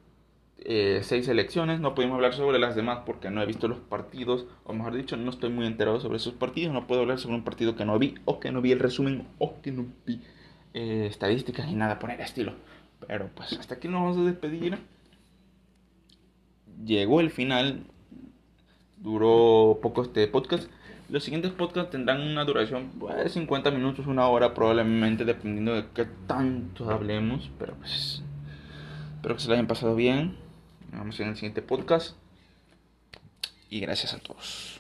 eh, 0.60 1.02
seis 1.04 1.28
elecciones. 1.28 1.82
No 1.82 1.96
pudimos 1.96 2.16
hablar 2.16 2.34
sobre 2.34 2.58
las 2.58 2.78
demás 2.78 3.00
porque 3.06 3.30
no 3.30 3.42
he 3.42 3.46
visto 3.46 3.68
los 3.68 3.80
partidos, 3.80 4.46
o 4.64 4.72
mejor 4.72 4.96
dicho, 4.96 5.18
no 5.18 5.30
estoy 5.30 5.50
muy 5.50 5.66
enterado 5.66 6.00
sobre 6.00 6.16
esos 6.16 6.36
partidos. 6.36 6.74
No 6.74 6.88
puedo 6.88 7.02
hablar 7.02 7.20
sobre 7.20 7.36
un 7.36 7.44
partido 7.44 7.76
que 7.76 7.84
no 7.84 8.00
vi, 8.00 8.16
o 8.24 8.40
que 8.40 8.54
no 8.54 8.62
vi 8.62 8.72
el 8.72 8.80
resumen, 8.80 9.28
o 9.38 9.60
que 9.62 9.74
no 9.74 9.86
vi 10.06 10.22
eh, 10.74 11.06
estadísticas 11.10 11.68
ni 11.68 11.74
nada 11.74 12.00
por 12.00 12.12
el 12.12 12.22
estilo. 12.22 12.54
Pero 13.08 13.30
pues 13.36 13.52
hasta 13.60 13.76
aquí 13.76 13.90
nos 13.90 14.02
vamos 14.04 14.18
a 14.20 14.24
despedir. 14.24 14.78
Llegó 16.86 17.20
el 17.20 17.30
final. 17.30 17.84
Duró 18.96 19.80
poco 19.82 20.04
este 20.04 20.26
podcast. 20.30 20.70
Los 21.10 21.24
siguientes 21.24 21.52
podcasts 21.52 21.90
tendrán 21.90 22.22
una 22.22 22.46
duración 22.46 22.92
pues, 23.00 23.16
de 23.16 23.30
50 23.30 23.72
minutos, 23.72 24.06
una 24.06 24.28
hora 24.28 24.54
probablemente, 24.54 25.26
dependiendo 25.26 25.74
de 25.74 25.86
qué 25.94 26.06
tanto 26.28 26.90
hablemos. 26.92 27.50
Pero 27.58 27.74
pues 27.76 28.22
espero 29.16 29.36
que 29.36 29.42
se 29.42 29.48
lo 29.48 29.54
hayan 29.54 29.68
pasado 29.68 29.96
bien. 29.96 30.38
Nos 30.92 31.00
vemos 31.02 31.20
en 31.20 31.30
el 31.30 31.36
siguiente 31.36 31.62
podcast. 31.62 32.16
Y 33.72 33.80
gracias 33.80 34.14
a 34.14 34.20
todos. 34.20 34.79